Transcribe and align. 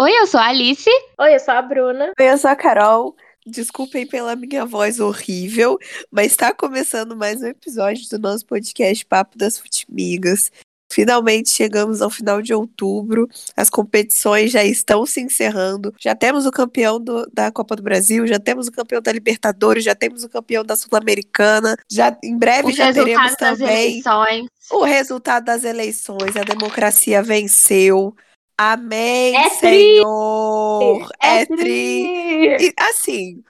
Oi, 0.00 0.12
eu 0.12 0.28
sou 0.28 0.38
a 0.38 0.46
Alice. 0.46 0.88
Oi, 1.18 1.34
eu 1.34 1.40
sou 1.40 1.54
a 1.54 1.60
Bruna. 1.60 2.12
Oi, 2.20 2.30
eu 2.30 2.38
sou 2.38 2.48
a 2.48 2.54
Carol. 2.54 3.16
Desculpem 3.44 4.06
pela 4.06 4.36
minha 4.36 4.64
voz 4.64 5.00
horrível, 5.00 5.76
mas 6.08 6.26
está 6.26 6.54
começando 6.54 7.16
mais 7.16 7.42
um 7.42 7.46
episódio 7.46 8.08
do 8.08 8.16
nosso 8.16 8.46
podcast 8.46 9.04
Papo 9.04 9.36
das 9.36 9.58
Futimigas. 9.58 10.52
Finalmente 10.92 11.50
chegamos 11.50 12.00
ao 12.00 12.10
final 12.10 12.40
de 12.40 12.54
outubro, 12.54 13.28
as 13.56 13.68
competições 13.68 14.52
já 14.52 14.62
estão 14.64 15.04
se 15.04 15.20
encerrando. 15.20 15.92
Já 15.98 16.14
temos 16.14 16.46
o 16.46 16.52
campeão 16.52 17.00
do, 17.00 17.28
da 17.32 17.50
Copa 17.50 17.74
do 17.74 17.82
Brasil, 17.82 18.24
já 18.24 18.38
temos 18.38 18.68
o 18.68 18.72
campeão 18.72 19.02
da 19.02 19.10
Libertadores, 19.10 19.82
já 19.82 19.96
temos 19.96 20.22
o 20.22 20.28
campeão 20.28 20.64
da 20.64 20.76
Sul-Americana. 20.76 21.76
Já 21.90 22.16
em 22.22 22.38
breve 22.38 22.68
O 22.68 22.72
já 22.72 22.92
teremos 22.92 23.34
também 23.34 23.98
eleições. 23.98 24.46
o 24.70 24.84
resultado 24.84 25.44
das 25.44 25.64
eleições. 25.64 26.36
A 26.36 26.44
democracia 26.44 27.20
venceu. 27.20 28.14
Amém, 28.58 29.36
É 29.36 29.50
tri! 29.50 29.58
Senhor. 29.60 31.08
É, 31.22 31.46
tri. 31.46 31.56
tri! 31.56 32.56
E, 32.66 32.74
assim, 32.76 33.44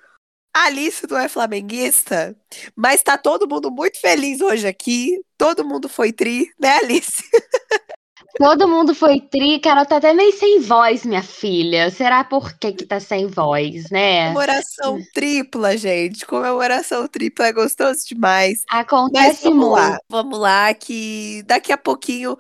a 0.55 0.65
Alice 0.65 1.07
não 1.09 1.19
é 1.19 1.29
flamenguista, 1.29 2.37
mas 2.77 3.03
tá 3.03 3.17
todo 3.17 3.49
mundo 3.49 3.71
muito 3.71 3.99
feliz 4.01 4.41
hoje 4.41 4.67
aqui. 4.67 5.19
Todo 5.39 5.65
mundo 5.65 5.89
foi 5.89 6.13
tri, 6.13 6.53
né, 6.61 6.77
Alice? 6.83 7.23
Todo 8.39 8.69
mundo 8.69 8.95
foi 8.95 9.21
tri. 9.21 9.59
Carol 9.59 9.85
tá 9.85 9.97
até 9.97 10.15
meio 10.15 10.33
sem 10.33 10.61
voz, 10.61 11.05
minha 11.05 11.23
filha. 11.23 11.91
Será 11.91 12.23
por 12.23 12.53
que 12.55 12.73
que 12.73 12.85
tá 12.85 13.01
sem 13.01 13.27
voz, 13.27 13.91
né? 13.91 14.29
Comemoração 14.29 15.01
tripla, 15.13 15.77
gente. 15.77 16.25
Comemoração 16.25 17.07
tripla 17.09 17.49
é 17.49 17.53
gostoso 17.53 18.07
demais. 18.07 18.65
Mas 18.71 18.81
Acontece 18.81 19.45
vamos 19.45 19.59
muito. 19.59 19.73
lá, 19.73 19.99
vamos 20.09 20.39
lá, 20.39 20.73
que 20.73 21.43
daqui 21.47 21.73
a 21.73 21.77
pouquinho, 21.77 22.37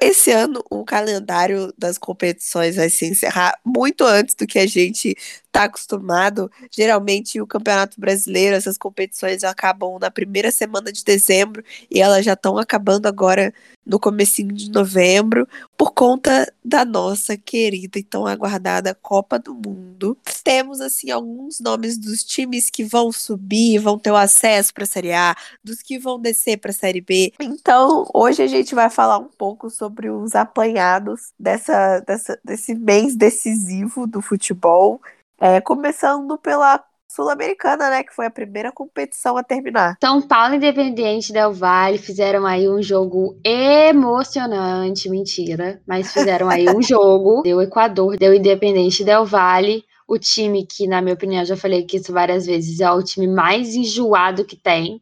esse 0.00 0.30
ano, 0.30 0.64
o 0.70 0.84
calendário 0.84 1.72
das 1.76 1.98
competições 1.98 2.76
vai 2.76 2.88
se 2.88 3.06
encerrar 3.06 3.54
muito 3.64 4.04
antes 4.04 4.34
do 4.34 4.46
que 4.46 4.58
a 4.58 4.66
gente 4.66 5.14
tá 5.50 5.64
acostumado. 5.64 6.50
Geralmente, 6.70 7.40
o 7.40 7.46
Campeonato 7.46 8.00
Brasileiro, 8.00 8.56
essas 8.56 8.78
competições 8.78 9.44
acabam 9.44 9.98
na 10.00 10.10
primeira 10.10 10.50
semana 10.50 10.92
de 10.92 11.04
dezembro 11.04 11.62
e 11.90 12.00
elas 12.00 12.24
já 12.24 12.34
estão 12.34 12.58
acabando 12.58 13.06
agora 13.06 13.52
no 13.84 13.98
comecinho 13.98 14.52
de 14.52 14.70
novembro, 14.70 15.48
por 15.76 15.92
conta 15.92 16.52
da 16.62 16.84
nossa 16.84 17.38
querida 17.38 17.98
e 17.98 18.02
tão 18.02 18.26
aguardada 18.26 18.94
Copa 18.94 19.38
do 19.38 19.54
Mundo. 19.54 20.16
Temos, 20.44 20.82
assim, 20.82 21.10
alguns 21.10 21.58
nomes 21.58 21.96
dos 21.96 22.22
times 22.22 22.68
que 22.68 22.84
vão 22.84 23.10
subir, 23.10 23.78
vão 23.78 23.98
ter 23.98 24.10
o 24.10 24.16
acesso 24.16 24.74
para 24.74 24.84
a 24.84 24.86
Série 24.86 25.14
A, 25.14 25.34
dos 25.64 25.80
que 25.80 25.98
vão 25.98 26.20
descer 26.20 26.58
para 26.58 26.70
a 26.70 26.74
Série 26.74 27.00
B. 27.00 27.32
Então, 27.40 28.06
hoje 28.12 28.42
a 28.42 28.46
gente 28.46 28.74
vai 28.74 28.90
falar 28.90 29.16
um 29.18 29.30
pouco 29.38 29.70
sobre 29.70 30.10
os 30.10 30.34
apanhados 30.34 31.32
dessa, 31.38 32.00
dessa- 32.00 32.38
desse 32.44 32.74
mês 32.74 33.16
decisivo 33.16 34.06
do 34.06 34.20
futebol. 34.20 35.00
É, 35.40 35.60
começando 35.60 36.36
pela 36.38 36.82
Sul-Americana, 37.10 37.88
né? 37.90 38.02
Que 38.04 38.14
foi 38.14 38.26
a 38.26 38.30
primeira 38.30 38.70
competição 38.70 39.36
a 39.36 39.42
terminar. 39.42 39.96
São 40.02 40.20
Paulo 40.20 40.54
Independente 40.54 41.32
Del 41.32 41.52
Valle 41.52 41.98
fizeram 41.98 42.44
aí 42.44 42.68
um 42.68 42.82
jogo 42.82 43.38
emocionante, 43.44 45.08
mentira, 45.08 45.80
mas 45.86 46.12
fizeram 46.12 46.48
aí 46.48 46.68
um 46.68 46.82
jogo. 46.82 47.42
Deu 47.42 47.62
Equador, 47.62 48.16
deu 48.18 48.34
Independente 48.34 49.04
Del 49.04 49.24
Valle, 49.24 49.84
o 50.06 50.18
time 50.18 50.66
que, 50.66 50.86
na 50.86 51.00
minha 51.00 51.14
opinião, 51.14 51.44
já 51.44 51.56
falei 51.56 51.84
que 51.84 51.96
isso 51.96 52.12
várias 52.12 52.46
vezes, 52.46 52.80
é 52.80 52.90
o 52.90 53.02
time 53.02 53.26
mais 53.26 53.74
enjoado 53.74 54.44
que 54.44 54.56
tem 54.56 55.00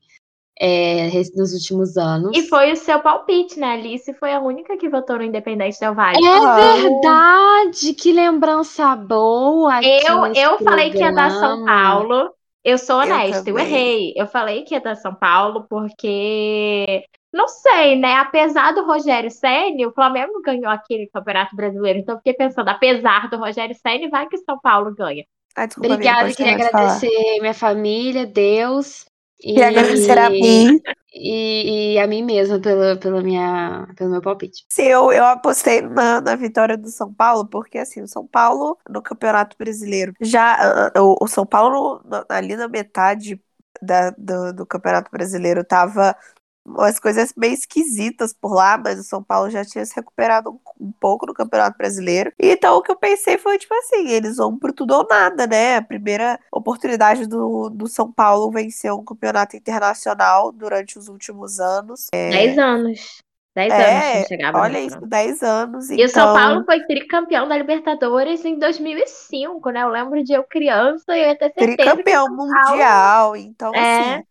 é, 0.61 1.11
nos 1.35 1.53
últimos 1.53 1.97
anos. 1.97 2.37
E 2.37 2.43
foi 2.49 2.73
o 2.73 2.77
seu 2.77 3.01
palpite, 3.01 3.59
né? 3.59 3.75
Alice 3.75 4.13
foi 4.15 4.33
a 4.33 4.41
única 4.41 4.77
que 4.77 4.89
votou 4.89 5.17
no 5.17 5.23
Independente 5.25 5.79
Del 5.79 5.95
Vale. 5.95 6.19
É 6.25 6.29
Ah. 6.29 6.77
verdade, 6.77 7.93
que 7.95 8.13
lembrança 8.13 8.95
boa. 8.97 9.81
Eu, 9.83 10.27
eu 10.35 10.59
falei 10.59 10.91
que 10.91 10.99
ia 10.99 11.13
dar 11.13 11.31
São. 11.31 11.65
Paulo. 11.65 12.31
Eu 12.65 12.79
sou 12.79 13.01
Eu 13.03 13.15
honesta, 13.15 13.49
eu, 13.49 13.55
também. 13.55 13.67
errei. 13.67 14.13
Eu 14.17 14.27
falei 14.27 14.63
que 14.65 14.75
ia 14.75 14.81
dar 14.81 14.97
São 14.97 15.15
Paulo 15.15 15.67
porque 15.71 17.05
não 17.33 17.47
sei, 17.47 17.95
né? 17.97 18.15
Apesar 18.17 18.73
do 18.73 18.85
Rogério 18.85 19.31
Ceni, 19.31 19.87
o 19.87 19.93
Flamengo 19.93 20.41
ganhou 20.45 20.69
aquele 20.69 21.07
Campeonato 21.13 21.55
Brasileiro. 21.55 21.99
Então 22.01 22.15
eu 22.15 22.19
fiquei 22.19 22.35
pensando, 22.35 22.69
apesar 22.69 23.29
do 23.31 23.37
Rogério 23.37 23.75
Ceni, 23.75 24.09
vai 24.09 24.27
que 24.27 24.39
São 24.39 24.59
Paulo 24.61 24.93
ganha. 24.95 25.25
Ai, 25.57 25.67
desculpa, 25.69 25.95
Obrigada, 25.95 26.33
queria 26.35 26.57
de 26.57 26.71
falar. 26.71 26.85
agradecer 26.85 27.41
minha 27.41 27.55
família, 27.55 28.27
Deus. 28.27 29.07
E, 29.41 29.53
Queria 29.53 29.69
agradecer 29.69 30.19
a 30.19 30.31
mim. 30.31 30.81
E, 31.13 31.95
e 31.95 31.99
a 31.99 32.07
mim 32.07 32.23
mesma 32.23 32.61
pelo, 32.61 32.99
pelo, 33.01 33.23
minha, 33.23 33.87
pelo 33.97 34.11
meu 34.11 34.21
palpite. 34.21 34.67
Sim, 34.69 34.83
eu, 34.85 35.13
eu 35.13 35.25
apostei 35.25 35.81
na, 35.81 36.21
na 36.21 36.37
vitória 36.37 36.77
do 36.77 36.89
São 36.91 37.13
Paulo, 37.15 37.47
porque 37.49 37.79
assim, 37.79 38.03
o 38.03 38.09
São 38.09 38.27
Paulo 38.27 38.79
no 38.89 39.01
Campeonato 39.03 39.57
Brasileiro 39.57 40.13
já. 40.21 40.89
ah, 40.95 41.03
O, 41.03 41.25
o 41.25 41.29
São 41.29 41.47
Paulo, 41.47 42.03
ali 42.29 42.57
na 42.57 42.69
metade 42.69 43.41
da, 43.81 44.11
do, 44.11 44.53
do 44.53 44.67
Campeonato 44.67 45.11
Brasileiro, 45.11 45.65
tava 45.65 46.17
umas 46.67 46.99
coisas 46.99 47.33
meio 47.37 47.55
esquisitas 47.55 48.33
por 48.33 48.53
lá, 48.53 48.77
mas 48.77 48.99
o 48.99 49.05
São 49.05 49.23
Paulo 49.23 49.49
já 49.49 49.65
tinha 49.65 49.85
se 49.87 49.95
recuperado 49.95 50.51
um, 50.51 50.87
um 50.89 50.93
pouco 50.93 51.25
no 51.27 51.33
Campeonato 51.35 51.79
Brasileiro. 51.79 52.33
Então 52.39 52.77
o 52.77 52.83
que 52.83 52.91
eu 52.91 52.97
pensei 52.97 53.39
foi, 53.39 53.57
tipo 53.59 53.73
assim, 53.75 54.09
eles 54.09 54.37
vão 54.37 54.59
pro 54.59 54.73
tudo 54.73 54.95
ou 54.95 55.07
nada, 55.09 55.47
né? 55.47 55.77
A 55.77 55.83
primeira 55.83 56.39
oportunidade 56.51 57.27
do, 57.27 57.71
do 57.71 57.87
São 57.87 58.11
Paulo 58.13 58.51
vencer 58.51 58.93
um 58.93 59.05
campeonato 59.05 59.57
internacional 59.57 60.51
durante 60.53 60.99
os 60.99 61.09
últimos 61.09 61.61
anos. 61.61 62.09
É, 62.13 62.31
Dez 62.31 62.59
anos. 62.59 63.19
Dez 63.55 63.73
É, 63.73 64.13
anos 64.13 64.23
que 64.23 64.29
chegava 64.29 64.59
Olha 64.61 64.79
isso, 64.81 64.97
final. 64.97 65.09
10 65.09 65.43
anos. 65.43 65.89
E 65.91 66.05
o 66.05 66.09
São 66.11 66.31
então- 66.31 66.35
Paulo 66.35 66.65
foi 66.67 66.85
tricampeão 66.85 67.49
da 67.49 67.57
Libertadores 67.57 68.45
em 68.45 68.59
2005, 68.59 69.71
né? 69.71 69.83
Eu 69.83 69.89
lembro 69.89 70.23
de 70.23 70.35
eu 70.35 70.45
criança 70.45 71.17
e 71.17 71.23
eu 71.23 71.39
ter 71.39 71.53
certeza 71.55 71.75
tricampeão 71.77 72.27
Paulo- 72.27 72.53
mundial. 72.53 73.35
Então, 73.37 73.75
É. 73.75 74.17
assim, 74.17 74.25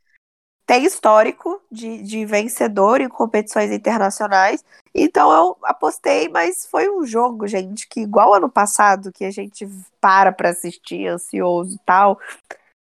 tem 0.65 0.83
histórico 0.83 1.61
de, 1.71 2.01
de 2.01 2.25
vencedor 2.25 2.99
em 2.99 3.07
competições 3.07 3.71
internacionais. 3.71 4.63
Então, 4.93 5.31
eu 5.31 5.57
apostei, 5.63 6.27
mas 6.27 6.65
foi 6.65 6.89
um 6.89 7.05
jogo, 7.05 7.47
gente, 7.47 7.87
que 7.87 8.01
igual 8.01 8.33
ano 8.33 8.49
passado, 8.49 9.11
que 9.11 9.25
a 9.25 9.31
gente 9.31 9.67
para 10.01 10.31
pra 10.31 10.49
assistir, 10.49 11.07
ansioso 11.07 11.75
e 11.75 11.79
tal. 11.85 12.19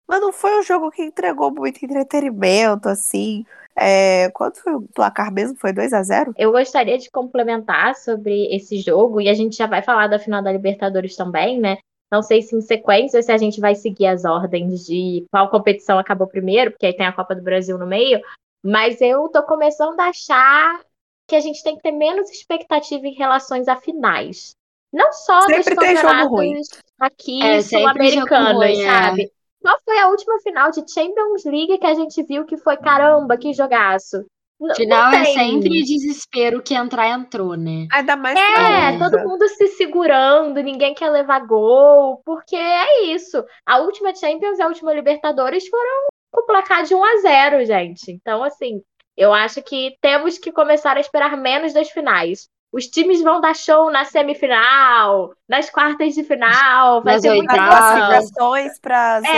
Mas 0.07 0.21
não 0.21 0.31
foi 0.31 0.59
um 0.59 0.63
jogo 0.63 0.91
que 0.91 1.03
entregou 1.03 1.51
muito 1.51 1.83
entretenimento, 1.83 2.87
assim. 2.87 3.45
É, 3.75 4.29
quanto 4.29 4.61
foi 4.61 4.75
o 4.75 4.81
placar 4.81 5.31
mesmo? 5.31 5.57
Foi 5.57 5.73
2 5.73 5.91
a 5.93 6.03
0 6.03 6.33
Eu 6.37 6.51
gostaria 6.51 6.97
de 6.97 7.09
complementar 7.09 7.95
sobre 7.95 8.55
esse 8.55 8.77
jogo, 8.79 9.19
e 9.19 9.27
a 9.27 9.33
gente 9.33 9.57
já 9.57 9.67
vai 9.67 9.81
falar 9.81 10.07
da 10.07 10.19
final 10.19 10.41
da 10.41 10.51
Libertadores 10.51 11.15
também, 11.15 11.59
né? 11.59 11.77
Não 12.13 12.21
sei 12.21 12.43
se 12.43 12.55
em 12.55 12.61
sequência 12.61 13.17
ou 13.17 13.23
se 13.23 13.31
a 13.31 13.37
gente 13.39 13.59
vai 13.59 13.73
seguir 13.73 14.05
as 14.05 14.23
ordens 14.23 14.85
de 14.85 15.25
qual 15.31 15.49
competição 15.49 15.97
acabou 15.97 16.27
primeiro, 16.27 16.69
porque 16.69 16.85
aí 16.85 16.95
tem 16.95 17.07
a 17.07 17.11
Copa 17.11 17.33
do 17.33 17.41
Brasil 17.41 17.75
no 17.75 17.87
meio. 17.87 18.21
Mas 18.63 19.01
eu 19.01 19.27
tô 19.29 19.41
começando 19.41 19.99
a 19.99 20.09
achar 20.09 20.79
que 21.27 21.35
a 21.35 21.39
gente 21.39 21.63
tem 21.63 21.75
que 21.75 21.81
ter 21.81 21.91
menos 21.91 22.29
expectativa 22.29 23.07
em 23.07 23.15
relações 23.15 23.67
a 23.67 23.75
finais. 23.77 24.55
Não 24.93 25.11
só 25.11 25.39
dos 25.39 25.65
Sempre 25.65 25.73
ruim. 25.73 25.95
campeonatos 25.95 26.69
aqui 26.99 27.41
É, 27.41 27.61
sul-americanos, 27.63 28.63
é. 28.63 28.85
sabe? 28.85 29.31
Qual 29.59 29.79
foi 29.83 29.97
a 29.97 30.09
última 30.09 30.39
final 30.41 30.69
de 30.69 30.83
Champions 30.87 31.45
League 31.45 31.79
que 31.79 31.85
a 31.87 31.95
gente 31.95 32.21
viu 32.21 32.45
que 32.45 32.57
foi 32.57 32.77
caramba, 32.77 33.37
que 33.37 33.53
jogaço? 33.53 34.23
Não 34.59 34.73
Final 34.75 35.13
é 35.13 35.25
sempre 35.25 35.83
desespero 35.83 36.61
que 36.61 36.73
entrar, 36.73 37.09
entrou, 37.09 37.55
né? 37.55 37.87
Ainda 37.91 38.15
mais 38.15 38.39
É, 38.39 38.97
pra 38.97 39.09
todo 39.09 39.27
mundo 39.27 39.47
se 39.49 39.67
segurando, 39.69 40.61
ninguém 40.61 40.93
quer 40.93 41.09
levar 41.09 41.45
gol, 41.45 42.21
porque 42.25 42.55
é 42.55 43.05
isso. 43.05 43.43
A 43.65 43.79
última 43.79 44.15
Champions 44.15 44.59
e 44.59 44.61
a 44.61 44.67
última 44.67 44.93
Libertadores 44.93 45.67
foram 45.67 46.07
com 46.31 46.45
placar 46.45 46.83
de 46.83 46.95
1 46.95 47.03
a 47.03 47.17
0, 47.17 47.65
gente. 47.65 48.11
Então, 48.11 48.43
assim, 48.43 48.81
eu 49.17 49.33
acho 49.33 49.61
que 49.61 49.95
temos 50.01 50.37
que 50.37 50.51
começar 50.51 50.97
a 50.97 51.01
esperar 51.01 51.37
menos 51.37 51.73
das 51.73 51.89
finais. 51.89 52.47
Os 52.73 52.87
times 52.87 53.21
vão 53.21 53.39
dar 53.39 53.55
show 53.55 53.91
na 53.91 54.03
semifinal, 54.03 55.31
nas 55.47 55.69
quartas 55.69 56.15
de 56.15 56.23
final, 56.23 57.03
vai 57.03 57.13
Nas 57.13 57.21
ter 57.21 57.33
muita 57.35 57.53
as 57.53 57.59
oitavas. 57.59 57.91
emoção. 57.91 58.07
classificações 58.09 58.79
para 58.79 59.15
as 59.17 59.23
É. 59.25 59.29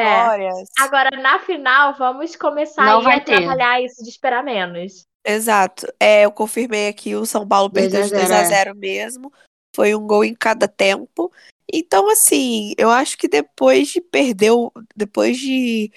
eliminatórias. 0.00 0.68
Agora, 0.80 1.10
na 1.22 1.38
final, 1.38 1.94
vamos 1.94 2.34
começar 2.34 2.84
Não 2.84 3.06
a 3.08 3.20
ter. 3.20 3.36
trabalhar 3.36 3.80
isso 3.80 4.02
de 4.02 4.10
esperar 4.10 4.42
menos. 4.42 5.04
Exato. 5.24 5.86
É, 6.00 6.24
eu 6.24 6.32
confirmei 6.32 6.88
aqui, 6.88 7.14
o 7.14 7.24
São 7.24 7.46
Paulo 7.46 7.68
2 7.68 7.86
a 7.86 7.90
perdeu 7.90 8.08
de 8.08 8.14
2 8.14 8.28
0, 8.28 8.34
a 8.34 8.42
é. 8.42 8.44
0 8.44 8.74
mesmo. 8.76 9.32
Foi 9.76 9.94
um 9.94 10.04
gol 10.04 10.24
em 10.24 10.34
cada 10.34 10.66
tempo. 10.66 11.30
Então, 11.72 12.10
assim, 12.10 12.74
eu 12.76 12.90
acho 12.90 13.16
que 13.16 13.28
depois 13.28 13.86
de 13.88 14.00
perder, 14.00 14.50
o- 14.50 14.72
depois 14.96 15.38
de, 15.38 15.92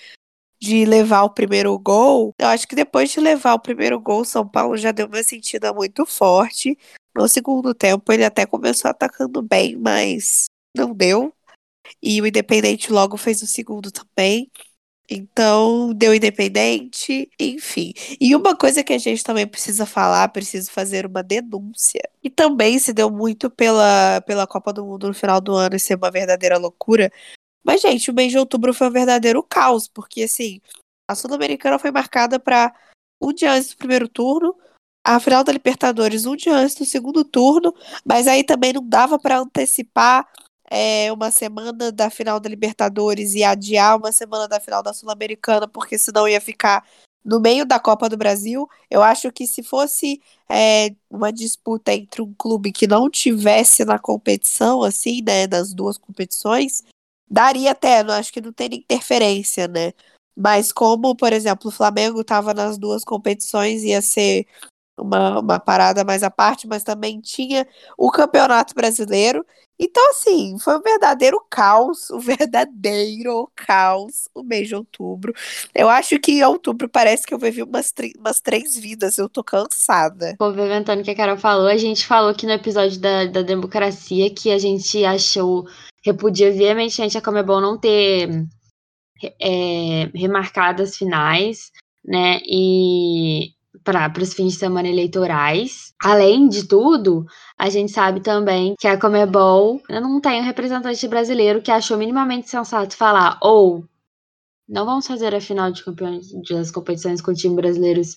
de 0.63 0.85
levar 0.85 1.23
o 1.23 1.29
primeiro 1.29 1.77
gol, 1.77 2.33
eu 2.39 2.47
acho 2.47 2.65
que 2.65 2.73
depois 2.73 3.11
de 3.11 3.19
levar 3.19 3.53
o 3.53 3.59
primeiro 3.59 3.99
gol, 3.99 4.21
o 4.21 4.25
São 4.25 4.47
Paulo 4.47 4.77
já 4.77 4.93
deu 4.93 5.07
uma 5.07 5.21
sentida 5.21 5.73
muito 5.73 6.05
forte. 6.05 6.77
No 7.13 7.27
segundo 7.27 7.73
tempo, 7.73 8.13
ele 8.13 8.23
até 8.23 8.45
começou 8.45 8.89
atacando 8.89 9.41
bem, 9.41 9.75
mas 9.75 10.45
não 10.73 10.93
deu. 10.93 11.33
E 12.01 12.21
o 12.21 12.25
Independente 12.25 12.93
logo 12.93 13.17
fez 13.17 13.41
o 13.41 13.47
segundo 13.47 13.91
também. 13.91 14.49
Então, 15.09 15.93
deu 15.93 16.15
independente, 16.15 17.29
enfim. 17.37 17.93
E 18.21 18.33
uma 18.33 18.55
coisa 18.55 18.81
que 18.85 18.93
a 18.93 18.97
gente 18.97 19.21
também 19.21 19.45
precisa 19.45 19.85
falar, 19.85 20.29
preciso 20.29 20.71
fazer 20.71 21.05
uma 21.05 21.21
denúncia. 21.21 22.01
E 22.23 22.29
também 22.29 22.79
se 22.79 22.93
deu 22.93 23.11
muito 23.11 23.49
pela, 23.49 24.21
pela 24.21 24.47
Copa 24.47 24.71
do 24.71 24.85
Mundo 24.85 25.09
no 25.09 25.13
final 25.13 25.41
do 25.41 25.53
ano 25.55 25.75
e 25.75 25.79
ser 25.79 25.97
uma 25.97 26.09
verdadeira 26.09 26.57
loucura. 26.57 27.11
Mas, 27.63 27.81
gente, 27.81 28.11
o 28.11 28.13
mês 28.13 28.31
de 28.31 28.37
outubro 28.37 28.73
foi 28.73 28.87
um 28.87 28.91
verdadeiro 28.91 29.41
caos, 29.41 29.87
porque, 29.87 30.23
assim, 30.23 30.59
a 31.07 31.15
Sul-Americana 31.15 31.79
foi 31.79 31.91
marcada 31.91 32.39
para 32.39 32.73
um 33.21 33.31
dia 33.33 33.53
antes 33.53 33.69
do 33.69 33.77
primeiro 33.77 34.07
turno, 34.07 34.55
a 35.03 35.19
final 35.19 35.43
da 35.43 35.51
Libertadores 35.51 36.25
um 36.25 36.35
dia 36.35 36.55
antes 36.55 36.75
do 36.75 36.85
segundo 36.85 37.25
turno, 37.25 37.73
mas 38.05 38.27
aí 38.27 38.43
também 38.43 38.71
não 38.71 38.87
dava 38.87 39.19
para 39.19 39.39
antecipar 39.39 40.27
é, 40.69 41.11
uma 41.11 41.29
semana 41.29 41.91
da 41.91 42.09
final 42.09 42.39
da 42.39 42.49
Libertadores 42.49 43.33
e 43.33 43.43
adiar 43.43 43.97
uma 43.97 44.11
semana 44.11 44.47
da 44.47 44.59
final 44.59 44.81
da 44.81 44.93
Sul-Americana, 44.93 45.67
porque 45.67 45.97
senão 45.97 46.27
ia 46.27 46.39
ficar 46.39 46.85
no 47.23 47.39
meio 47.39 47.65
da 47.65 47.79
Copa 47.79 48.09
do 48.09 48.17
Brasil. 48.17 48.67
Eu 48.89 49.03
acho 49.03 49.31
que 49.31 49.45
se 49.45 49.61
fosse 49.61 50.21
é, 50.49 50.93
uma 51.09 51.31
disputa 51.31 51.93
entre 51.93 52.21
um 52.21 52.33
clube 52.33 52.71
que 52.71 52.87
não 52.87 53.09
tivesse 53.09 53.85
na 53.85 53.99
competição, 53.99 54.83
assim, 54.83 55.21
né, 55.21 55.47
nas 55.47 55.73
duas 55.73 55.97
competições, 55.97 56.83
daria 57.33 57.71
até, 57.71 58.03
não 58.03 58.13
acho 58.13 58.31
que 58.31 58.39
não 58.39 58.53
tem 58.53 58.69
interferência, 58.75 59.67
né? 59.67 59.91
Mas 60.37 60.71
como, 60.71 61.15
por 61.15 61.33
exemplo, 61.33 61.69
o 61.69 61.73
Flamengo 61.73 62.21
estava 62.21 62.53
nas 62.53 62.77
duas 62.77 63.03
competições, 63.03 63.83
ia 63.83 64.01
ser 64.03 64.45
uma, 64.95 65.39
uma 65.39 65.59
parada 65.59 66.03
mais 66.03 66.21
à 66.21 66.29
parte, 66.29 66.67
mas 66.67 66.83
também 66.83 67.19
tinha 67.19 67.67
o 67.97 68.11
Campeonato 68.11 68.75
Brasileiro. 68.75 69.43
Então, 69.79 70.07
assim, 70.11 70.57
foi 70.59 70.77
um 70.77 70.81
verdadeiro 70.81 71.43
caos, 71.49 72.09
um 72.13 72.19
verdadeiro 72.19 73.51
caos 73.55 74.29
o 74.35 74.43
mês 74.43 74.67
de 74.67 74.75
outubro. 74.75 75.33
Eu 75.73 75.89
acho 75.89 76.19
que 76.19 76.33
em 76.33 76.43
outubro 76.43 76.87
parece 76.87 77.25
que 77.25 77.33
eu 77.33 77.39
vivi 77.39 77.63
umas, 77.63 77.91
umas 78.19 78.39
três 78.39 78.77
vidas, 78.77 79.17
eu 79.17 79.27
tô 79.27 79.43
cansada. 79.43 80.35
Complementando 80.37 81.01
o 81.01 81.03
que 81.03 81.11
a 81.11 81.15
Carol 81.15 81.37
falou, 81.37 81.67
a 81.67 81.77
gente 81.77 82.05
falou 82.05 82.29
aqui 82.29 82.45
no 82.45 82.51
episódio 82.51 82.99
da, 82.99 83.25
da 83.25 83.41
democracia 83.41 84.29
que 84.29 84.51
a 84.51 84.59
gente 84.59 85.03
achou, 85.03 85.67
repudia 86.03 86.51
veementemente 86.51 87.17
a 87.17 87.21
Comebol 87.21 87.61
não 87.61 87.77
ter 87.77 88.29
é, 89.39 90.09
remarcado 90.13 90.83
as 90.83 90.97
finais, 90.97 91.71
né? 92.05 92.39
E 92.45 93.51
para 93.83 94.11
os 94.21 94.33
fins 94.33 94.53
de 94.53 94.59
semana 94.59 94.87
eleitorais. 94.87 95.93
Além 96.01 96.47
de 96.47 96.67
tudo, 96.67 97.25
a 97.57 97.69
gente 97.69 97.91
sabe 97.91 98.21
também 98.21 98.75
que 98.79 98.87
a 98.87 98.99
Comebol 98.99 99.81
não 99.89 100.21
tem 100.21 100.41
um 100.41 100.45
representante 100.45 101.07
brasileiro 101.07 101.61
que 101.61 101.71
achou 101.71 101.97
minimamente 101.97 102.49
sensato 102.49 102.95
falar 102.95 103.37
ou 103.41 103.83
não 104.67 104.85
vamos 104.85 105.05
fazer 105.05 105.35
a 105.35 105.41
final 105.41 105.71
de 105.71 105.83
das 106.49 106.71
competições 106.71 107.21
com 107.21 107.33
times 107.33 107.55
brasileiros 107.55 108.15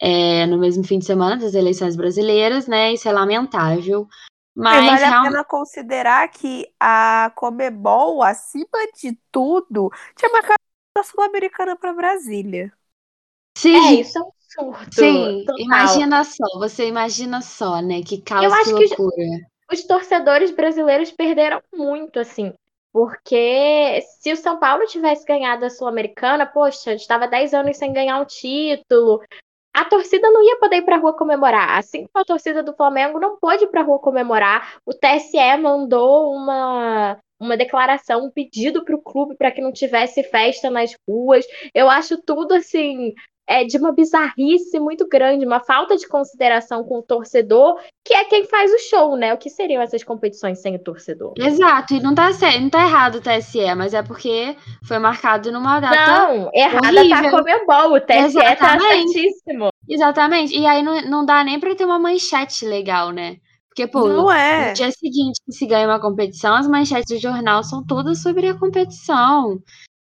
é, 0.00 0.46
no 0.46 0.58
mesmo 0.58 0.82
fim 0.82 0.98
de 0.98 1.04
semana 1.04 1.36
das 1.36 1.54
eleições 1.54 1.94
brasileiras, 1.94 2.66
né? 2.66 2.92
Isso 2.92 3.08
é 3.08 3.12
lamentável. 3.12 4.08
Mas 4.54 4.84
e 4.84 4.86
vale 4.86 5.04
a 5.04 5.22
pena 5.22 5.44
considerar 5.44 6.28
que 6.28 6.70
a 6.78 7.32
Comebol, 7.34 8.22
acima 8.22 8.66
de 9.00 9.18
tudo, 9.30 9.90
tinha 10.14 10.30
marcado 10.30 10.58
a 10.98 11.02
Sul-Americana 11.02 11.74
para 11.74 11.94
Brasília. 11.94 12.72
Sim. 13.56 13.76
É, 13.76 14.00
isso 14.00 14.18
é 14.18 14.22
um 14.22 14.30
surto. 14.38 14.94
Sim, 14.94 15.44
total. 15.46 15.58
imagina 15.58 16.24
só, 16.24 16.44
você 16.58 16.86
imagina 16.86 17.40
só, 17.40 17.80
né? 17.80 18.02
Que 18.02 18.20
caos, 18.20 18.44
Eu 18.44 18.52
acho 18.52 18.76
que 18.76 18.86
loucura. 18.86 19.14
Que 19.68 19.74
os, 19.74 19.84
torcedores 19.84 20.50
brasileiros 20.50 21.10
perderam 21.10 21.62
muito, 21.72 22.18
assim. 22.18 22.52
Porque 22.92 24.02
se 24.20 24.32
o 24.32 24.36
São 24.36 24.58
Paulo 24.58 24.84
tivesse 24.86 25.24
ganhado 25.24 25.64
a 25.64 25.70
Sul-Americana, 25.70 26.44
poxa, 26.44 26.92
estava 26.92 27.26
10 27.26 27.54
anos 27.54 27.78
sem 27.78 27.90
ganhar 27.90 28.20
um 28.20 28.26
título. 28.26 29.22
A 29.74 29.84
torcida 29.86 30.30
não 30.30 30.42
ia 30.42 30.58
poder 30.58 30.76
ir 30.76 30.82
para 30.84 30.96
a 30.96 30.98
rua 30.98 31.16
comemorar. 31.16 31.78
Assim 31.78 32.06
como 32.06 32.22
a 32.22 32.26
torcida 32.26 32.62
do 32.62 32.74
Flamengo 32.74 33.18
não 33.18 33.38
pôde 33.38 33.64
ir 33.64 33.68
para 33.68 33.80
a 33.80 33.84
rua 33.84 33.98
comemorar, 33.98 34.76
o 34.84 34.92
TSE 34.92 35.56
mandou 35.58 36.34
uma, 36.34 37.18
uma 37.40 37.56
declaração, 37.56 38.26
um 38.26 38.30
pedido 38.30 38.84
para 38.84 38.94
o 38.94 39.02
clube 39.02 39.36
para 39.36 39.50
que 39.50 39.62
não 39.62 39.72
tivesse 39.72 40.22
festa 40.24 40.70
nas 40.70 40.94
ruas. 41.08 41.46
Eu 41.74 41.88
acho 41.88 42.20
tudo 42.22 42.52
assim 42.54 43.14
é, 43.52 43.64
de 43.64 43.76
uma 43.76 43.92
bizarrice 43.92 44.80
muito 44.80 45.06
grande, 45.06 45.44
uma 45.44 45.60
falta 45.60 45.94
de 45.94 46.08
consideração 46.08 46.82
com 46.84 47.00
o 47.00 47.02
torcedor, 47.02 47.78
que 48.02 48.14
é 48.14 48.24
quem 48.24 48.46
faz 48.46 48.72
o 48.72 48.78
show, 48.78 49.14
né? 49.14 49.34
O 49.34 49.36
que 49.36 49.50
seriam 49.50 49.82
essas 49.82 50.02
competições 50.02 50.62
sem 50.62 50.74
o 50.74 50.78
torcedor? 50.82 51.34
Exato, 51.36 51.92
e 51.92 52.00
não 52.00 52.14
tá, 52.14 52.30
não 52.58 52.70
tá 52.70 52.86
errado 52.86 53.16
o 53.16 53.20
TSE, 53.20 53.74
mas 53.76 53.92
é 53.92 54.02
porque 54.02 54.56
foi 54.88 54.98
marcado 54.98 55.52
numa 55.52 55.80
data. 55.80 56.34
Não, 56.34 56.50
errada 56.54 56.80
tá 56.80 57.00
horrível. 57.00 57.22
tá 57.22 57.30
Comebol, 57.30 57.96
o 57.96 58.00
TSE 58.00 58.38
Exatamente. 58.38 58.58
tá 58.58 58.80
certíssimo. 58.80 59.68
Exatamente, 59.86 60.58
e 60.58 60.66
aí 60.66 60.82
não, 60.82 61.02
não 61.02 61.24
dá 61.24 61.44
nem 61.44 61.60
pra 61.60 61.74
ter 61.74 61.84
uma 61.84 61.98
manchete 61.98 62.64
legal, 62.64 63.10
né? 63.10 63.36
Porque, 63.68 63.86
pô, 63.86 64.08
não 64.08 64.30
é. 64.30 64.68
no 64.68 64.74
dia 64.74 64.90
seguinte 64.90 65.40
que 65.44 65.52
se 65.52 65.66
ganha 65.66 65.86
uma 65.86 66.00
competição, 66.00 66.54
as 66.54 66.66
manchetes 66.66 67.14
do 67.14 67.20
jornal 67.20 67.62
são 67.62 67.84
todas 67.84 68.22
sobre 68.22 68.48
a 68.48 68.58
competição. 68.58 69.58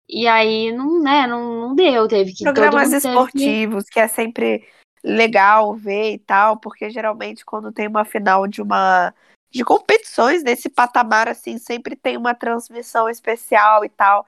E 0.09 0.27
aí 0.27 0.71
não, 0.71 1.01
né, 1.01 1.27
não, 1.27 1.67
não 1.67 1.75
deu, 1.75 2.07
teve 2.07 2.33
que 2.33 2.43
Programas 2.43 2.93
esportivos, 2.93 3.85
que... 3.85 3.93
que 3.93 3.99
é 3.99 4.07
sempre 4.07 4.65
legal 5.03 5.75
ver 5.75 6.13
e 6.13 6.17
tal, 6.17 6.57
porque 6.57 6.89
geralmente 6.89 7.45
quando 7.45 7.71
tem 7.71 7.87
uma 7.87 8.05
final 8.05 8.47
de 8.47 8.61
uma 8.61 9.13
de 9.49 9.63
competições 9.63 10.43
nesse 10.43 10.69
patamar 10.69 11.27
assim, 11.27 11.57
sempre 11.57 11.95
tem 11.95 12.17
uma 12.17 12.33
transmissão 12.33 13.09
especial 13.09 13.83
e 13.83 13.89
tal. 13.89 14.25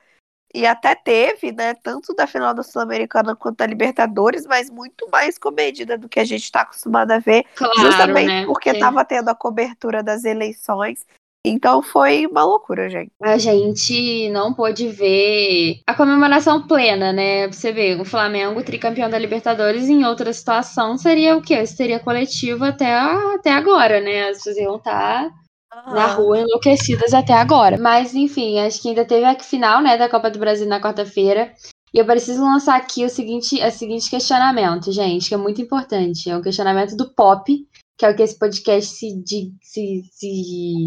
E 0.54 0.66
até 0.66 0.96
teve, 0.96 1.52
né, 1.52 1.76
tanto 1.76 2.14
da 2.16 2.26
final 2.26 2.56
da 2.56 2.64
Sul-Americana 2.64 3.36
quanto 3.36 3.58
da 3.58 3.68
Libertadores, 3.68 4.48
mas 4.48 4.70
muito 4.70 5.08
mais 5.12 5.38
comedida 5.38 5.96
do 5.96 6.10
que 6.10 6.20
a 6.20 6.26
gente 6.26 6.44
está 6.44 6.62
acostumado 6.62 7.12
a 7.12 7.20
ver, 7.20 7.46
claro, 7.54 7.80
justamente 7.80 8.28
né? 8.28 8.46
porque 8.48 8.72
estava 8.72 9.06
tendo 9.06 9.30
a 9.30 9.36
cobertura 9.36 10.02
das 10.02 10.24
eleições 10.24 11.06
então 11.46 11.82
foi 11.82 12.28
uma 12.28 12.44
loucura, 12.44 12.90
gente. 12.90 13.12
A 13.22 13.38
gente 13.38 14.30
não 14.30 14.54
pôde 14.54 14.90
ver 14.90 15.80
a 15.88 15.94
comemoração 15.94 16.68
plena, 16.68 17.14
né? 17.14 17.48
Você 17.48 17.72
vê, 17.72 17.96
o 17.96 18.04
Flamengo, 18.04 18.64
tricampeão 18.64 19.10
da 19.10 19.18
Libertadores, 19.18 19.88
em 19.88 20.04
outra 20.06 20.34
situação, 20.34 20.98
seria 20.98 21.38
o 21.38 21.42
quê? 21.42 21.66
Seria 21.66 22.00
coletivo 22.00 22.66
até, 22.66 22.94
até 22.94 23.52
agora, 23.52 24.02
né? 24.02 24.30
As 24.30 24.38
pessoas 24.38 24.58
iam 24.58 24.76
estar 24.76 25.24
uhum. 25.26 25.94
na 25.94 26.08
rua 26.08 26.40
enlouquecidas 26.40 27.14
até 27.14 27.34
agora. 27.34 27.78
Mas, 27.78 28.14
enfim, 28.14 28.60
acho 28.60 28.82
que 28.82 28.90
ainda 28.90 29.06
teve 29.06 29.24
a 29.26 29.40
final, 29.40 29.82
né, 29.82 29.98
da 29.98 30.10
Copa 30.10 30.30
do 30.30 30.40
Brasil 30.40 30.68
na 30.68 30.82
quarta-feira. 30.82 31.54
E 31.94 31.98
eu 31.98 32.06
preciso 32.06 32.44
lançar 32.44 32.76
aqui 32.76 33.06
o 33.06 33.10
seguinte, 33.10 33.64
o 33.64 33.72
seguinte 33.72 34.10
questionamento, 34.10 34.92
gente, 34.92 35.30
que 35.30 35.34
é 35.34 35.38
muito 35.38 35.62
importante. 35.62 36.30
É 36.30 36.38
o 36.38 36.42
questionamento 36.42 36.98
do 36.98 37.14
pop, 37.16 37.66
que 37.98 38.06
é 38.06 38.10
o 38.10 38.16
que 38.16 38.24
esse 38.24 38.38
podcast 38.38 38.94
se, 38.94 39.24
se, 39.62 40.04
se 40.12 40.86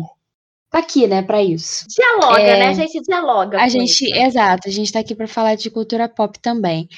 tá 0.72 0.78
aqui, 0.78 1.06
né, 1.06 1.22
para 1.22 1.42
isso. 1.42 1.86
Dialoga, 1.88 2.40
é, 2.40 2.58
né? 2.58 2.68
A 2.68 2.72
gente 2.72 3.02
dialoga. 3.02 3.60
A 3.60 3.68
gente, 3.68 4.04
isso. 4.04 4.14
exato, 4.14 4.68
a 4.68 4.72
gente 4.72 4.90
tá 4.90 5.00
aqui 5.00 5.14
para 5.14 5.28
falar 5.28 5.54
de 5.54 5.70
cultura 5.70 6.08
pop 6.08 6.38
também. 6.40 6.88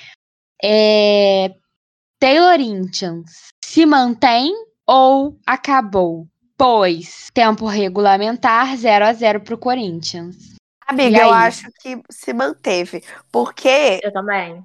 É, 0.63 1.53
Taylor 2.21 2.61
Inchans 2.61 3.49
se 3.65 3.85
mantém 3.85 4.53
ou 4.87 5.37
acabou? 5.45 6.27
Pois 6.57 7.31
tempo 7.35 7.67
regulamentar 7.67 8.77
0 8.77 9.05
a 9.05 9.13
0 9.13 9.41
pro 9.41 9.59
Corinthians. 9.59 10.55
Amiga, 10.87 11.19
eu 11.19 11.33
acho 11.33 11.67
que 11.81 12.01
se 12.11 12.33
manteve, 12.33 13.03
porque 13.33 14.01
Eu 14.03 14.13
também. 14.13 14.63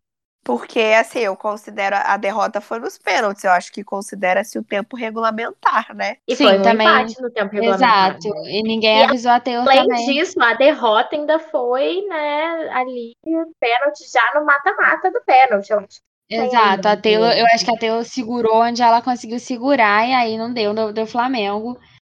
Porque, 0.50 0.80
assim, 1.00 1.20
eu 1.20 1.36
considero 1.36 1.96
a 1.96 2.18
derrota 2.18 2.60
foi 2.60 2.80
nos 2.80 2.98
pênaltis. 2.98 3.44
Eu 3.44 3.52
acho 3.52 3.72
que 3.72 3.84
considera-se 3.84 4.58
o 4.58 4.64
tempo 4.64 4.98
regulamentar, 4.98 5.94
né? 5.94 6.18
E 6.28 6.36
Sim, 6.36 6.46
foi 6.46 6.58
um 6.58 6.62
também. 6.64 6.88
empate 6.88 7.22
no 7.22 7.30
tempo 7.30 7.54
regulamentar. 7.54 8.18
Exato. 8.18 8.36
E 8.48 8.64
ninguém 8.64 8.98
e 8.98 9.04
avisou 9.04 9.32
a 9.32 9.40
Taylor 9.40 9.62
além 9.62 9.84
também. 9.84 10.04
Além 10.04 10.16
disso, 10.16 10.42
a 10.42 10.54
derrota 10.56 11.16
ainda 11.16 11.38
foi, 11.38 12.02
né, 12.10 12.68
ali, 12.74 13.14
pênalti 13.60 14.12
já 14.12 14.24
no 14.34 14.44
mata-mata 14.44 15.12
do 15.12 15.22
pênalti. 15.22 15.70
Eu 15.70 15.82
acho. 15.82 16.00
Exato, 16.32 16.88
a 16.88 16.98
Taylor, 16.98 17.32
eu 17.32 17.46
acho 17.54 17.64
que 17.64 17.72
a 17.72 17.78
Taylor 17.78 18.04
segurou 18.04 18.64
onde 18.64 18.82
ela 18.82 19.04
conseguiu 19.04 19.40
segurar 19.40 20.10
e 20.10 20.14
aí 20.14 20.36
não 20.36 20.52
deu, 20.52 20.74
deu, 20.74 20.92
deu 20.92 21.06
Flamengo. 21.06 21.78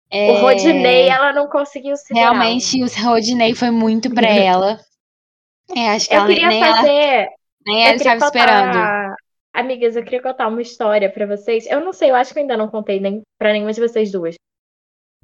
É... 0.09 0.31
O 0.31 0.35
Rodinei, 0.39 1.09
ela 1.09 1.33
não 1.33 1.49
conseguiu 1.49 1.97
segurar. 1.97 2.31
Realmente, 2.31 2.81
o 2.81 2.87
Rodinei 3.03 3.53
foi 3.53 3.71
muito 3.71 4.09
pra 4.09 4.29
ela. 4.29 4.79
É, 5.75 5.89
acho 5.89 6.07
que 6.07 6.15
eu 6.15 6.19
ela, 6.19 6.27
queria 6.27 6.49
fazer 6.49 6.89
ela... 6.89 7.40
Nem 7.65 7.87
ele 7.87 7.95
estava 7.95 8.25
esperando. 8.25 9.15
Amigas, 9.53 9.95
eu 9.95 10.03
queria 10.03 10.21
contar 10.21 10.47
uma 10.47 10.61
história 10.61 11.11
para 11.11 11.25
vocês. 11.25 11.65
Eu 11.67 11.81
não 11.81 11.91
sei, 11.91 12.09
eu 12.09 12.15
acho 12.15 12.33
que 12.33 12.39
eu 12.39 12.41
ainda 12.41 12.55
não 12.55 12.69
contei 12.69 12.99
nem 12.99 13.21
para 13.37 13.51
nenhuma 13.51 13.73
de 13.73 13.81
vocês 13.81 14.11
duas. 14.11 14.35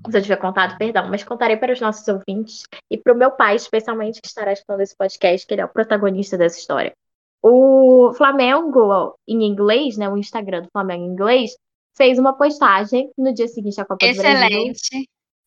Se 0.09 0.17
eu 0.17 0.21
tiver 0.21 0.37
contado, 0.37 0.77
perdão, 0.77 1.09
mas 1.09 1.23
contarei 1.23 1.57
para 1.57 1.73
os 1.73 1.81
nossos 1.81 2.07
ouvintes 2.07 2.63
e 2.91 2.97
para 2.97 3.13
o 3.13 3.17
meu 3.17 3.31
pai, 3.31 3.55
especialmente, 3.55 4.21
que 4.21 4.27
estará 4.27 4.51
escutando 4.51 4.81
esse 4.81 4.95
podcast, 4.95 5.47
que 5.47 5.53
ele 5.53 5.61
é 5.61 5.65
o 5.65 5.69
protagonista 5.69 6.37
dessa 6.37 6.59
história. 6.59 6.93
O 7.41 8.13
Flamengo, 8.15 9.15
em 9.27 9.43
inglês, 9.43 9.97
né, 9.97 10.09
o 10.09 10.17
Instagram 10.17 10.63
do 10.63 10.69
Flamengo 10.71 11.03
em 11.03 11.11
inglês, 11.11 11.55
fez 11.95 12.19
uma 12.19 12.37
postagem 12.37 13.09
no 13.17 13.33
dia 13.33 13.47
seguinte 13.47 13.79
à 13.81 13.85
Copa 13.85 14.05
Excelente. 14.05 14.33
do 14.33 14.49
Brasil. 14.49 14.73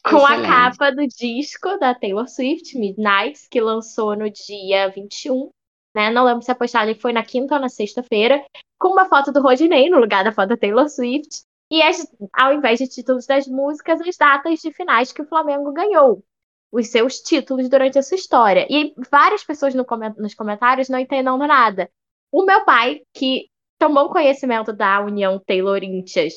Com 0.03 0.17
Excelente. 0.17 0.47
a 0.47 0.49
capa 0.49 0.91
do 0.91 1.07
disco 1.07 1.79
da 1.79 1.95
Taylor 1.95 2.27
Swift, 2.27 2.77
Midnight, 2.77 3.39
que 3.51 3.61
lançou 3.61 4.17
no 4.17 4.31
dia 4.31 4.89
21 4.89 5.51
né? 5.95 6.11
Não 6.11 6.25
lembro 6.25 6.43
se 6.43 6.51
a 6.51 6.55
postagem 6.55 6.95
foi 6.95 7.13
na 7.13 7.25
quinta 7.25 7.55
ou 7.55 7.61
na 7.61 7.69
sexta-feira, 7.69 8.45
com 8.79 8.89
uma 8.89 9.09
foto 9.09 9.33
do 9.33 9.43
Rodinei 9.43 9.91
no 9.91 9.99
lugar 9.99 10.25
da 10.25 10.33
foto 10.33 10.51
da 10.51 10.57
Taylor 10.57 10.89
Swift. 10.89 11.45
E 11.71 11.83
as, 11.83 12.05
ao 12.33 12.53
invés 12.53 12.79
de 12.79 12.89
títulos 12.89 13.27
das 13.27 13.47
músicas, 13.47 14.01
as 14.01 14.17
datas 14.17 14.59
de 14.61 14.73
finais 14.73 15.13
que 15.13 15.23
o 15.23 15.29
Flamengo 15.29 15.73
ganhou. 15.73 16.25
Os 16.73 16.89
seus 16.89 17.21
títulos 17.21 17.69
durante 17.69 17.99
a 17.99 18.03
sua 18.03 18.17
história. 18.17 18.67
E 18.69 18.93
várias 19.11 19.45
pessoas 19.45 19.75
no, 19.75 19.87
nos 20.19 20.35
comentários 20.35 20.89
não 20.89 20.99
entendendo 20.99 21.39
nada. 21.39 21.89
O 22.33 22.45
meu 22.45 22.65
pai, 22.65 23.03
que 23.15 23.49
tomou 23.79 24.11
conhecimento 24.11 24.73
da 24.73 25.01
União 25.01 25.41
Taylor-Íntias 25.45 26.35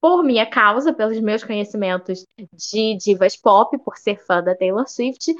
por 0.00 0.22
minha 0.22 0.46
causa, 0.46 0.92
pelos 0.92 1.18
meus 1.20 1.42
conhecimentos 1.42 2.24
de 2.52 2.96
divas 2.96 3.36
pop, 3.36 3.76
por 3.78 3.96
ser 3.96 4.24
fã 4.24 4.42
da 4.42 4.54
Taylor 4.54 4.88
Swift, 4.88 5.34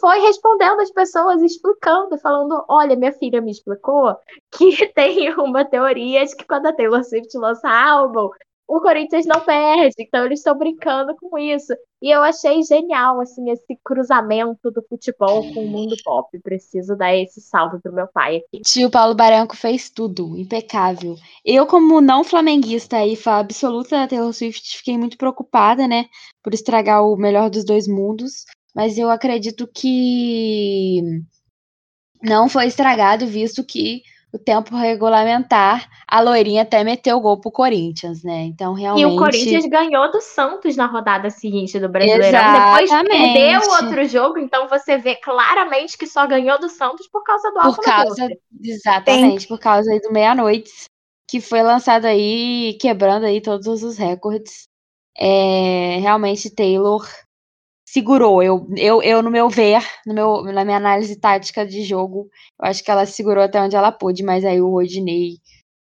foi 0.00 0.20
respondendo 0.20 0.80
as 0.80 0.90
pessoas, 0.90 1.42
explicando, 1.42 2.18
falando: 2.18 2.64
olha, 2.68 2.96
minha 2.96 3.12
filha 3.12 3.40
me 3.40 3.50
explicou 3.50 4.16
que 4.50 4.86
tem 4.94 5.32
uma 5.34 5.64
teoria 5.64 6.24
de 6.24 6.36
que 6.36 6.44
quando 6.44 6.66
a 6.66 6.72
Taylor 6.72 7.04
Swift 7.04 7.36
lança 7.36 7.68
álbum, 7.68 8.30
o 8.68 8.82
Corinthians 8.82 9.24
não 9.24 9.40
perde, 9.40 9.94
então 9.98 10.26
eles 10.26 10.40
estão 10.40 10.56
brincando 10.56 11.16
com 11.16 11.38
isso. 11.38 11.72
E 12.02 12.14
eu 12.14 12.22
achei 12.22 12.62
genial, 12.62 13.18
assim, 13.18 13.50
esse 13.50 13.78
cruzamento 13.82 14.70
do 14.70 14.84
futebol 14.86 15.42
com 15.54 15.64
o 15.64 15.66
mundo 15.66 15.96
pop. 16.04 16.38
Preciso 16.40 16.94
dar 16.94 17.16
esse 17.16 17.40
salve 17.40 17.80
pro 17.80 17.94
meu 17.94 18.06
pai 18.06 18.36
aqui. 18.36 18.60
Tio 18.60 18.90
Paulo 18.90 19.14
Baranco 19.14 19.56
fez 19.56 19.88
tudo, 19.88 20.36
impecável. 20.36 21.16
Eu, 21.42 21.66
como 21.66 22.02
não 22.02 22.22
flamenguista 22.22 23.04
e 23.06 23.16
fã 23.16 23.38
absoluta 23.38 23.96
da 23.96 24.06
Taylor 24.06 24.34
Swift, 24.34 24.76
fiquei 24.76 24.98
muito 24.98 25.16
preocupada, 25.16 25.88
né, 25.88 26.04
por 26.42 26.52
estragar 26.52 27.02
o 27.02 27.16
melhor 27.16 27.48
dos 27.48 27.64
dois 27.64 27.88
mundos. 27.88 28.44
Mas 28.74 28.98
eu 28.98 29.10
acredito 29.10 29.66
que 29.66 31.00
não 32.22 32.48
foi 32.48 32.66
estragado, 32.66 33.26
visto 33.26 33.64
que 33.64 34.02
o 34.32 34.38
tempo 34.38 34.76
regulamentar, 34.76 35.88
a 36.06 36.20
loirinha 36.20 36.62
até 36.62 36.84
meteu 36.84 37.16
o 37.16 37.20
gol 37.20 37.40
pro 37.40 37.50
Corinthians, 37.50 38.22
né? 38.22 38.42
Então, 38.42 38.74
realmente. 38.74 39.02
E 39.02 39.06
o 39.06 39.16
Corinthians 39.16 39.64
ganhou 39.66 40.10
do 40.10 40.20
Santos 40.20 40.76
na 40.76 40.86
rodada 40.86 41.30
seguinte 41.30 41.78
do 41.80 41.88
Brasileirão. 41.88 42.28
Exatamente. 42.28 43.08
Depois 43.08 43.08
perdeu 43.08 43.70
outro 43.70 44.04
jogo, 44.04 44.38
então 44.38 44.68
você 44.68 44.98
vê 44.98 45.16
claramente 45.16 45.96
que 45.96 46.06
só 46.06 46.26
ganhou 46.26 46.58
do 46.60 46.68
Santos 46.68 47.08
por 47.08 47.24
causa 47.24 47.50
do 47.50 47.60
Por 47.74 47.82
causa, 47.82 48.28
exatamente, 48.62 49.46
Tem. 49.46 49.48
por 49.48 49.58
causa 49.58 49.90
aí 49.90 50.00
do 50.00 50.12
meia-noite, 50.12 50.70
que 51.26 51.40
foi 51.40 51.62
lançado 51.62 52.04
aí, 52.04 52.76
quebrando 52.78 53.24
aí 53.24 53.40
todos 53.40 53.82
os 53.82 53.96
recordes. 53.96 54.68
É, 55.16 55.98
realmente, 56.00 56.54
Taylor 56.54 57.02
segurou. 57.92 58.42
Eu, 58.42 58.66
eu, 58.76 59.02
eu, 59.02 59.22
no 59.22 59.30
meu 59.30 59.48
ver, 59.48 59.82
no 60.06 60.14
meu, 60.14 60.42
na 60.44 60.64
minha 60.64 60.76
análise 60.76 61.16
tática 61.16 61.66
de 61.66 61.82
jogo, 61.82 62.28
eu 62.60 62.68
acho 62.68 62.84
que 62.84 62.90
ela 62.90 63.06
segurou 63.06 63.42
até 63.42 63.60
onde 63.60 63.76
ela 63.76 63.90
pôde, 63.90 64.22
mas 64.22 64.44
aí 64.44 64.60
o 64.60 64.70
Rodinei, 64.70 65.38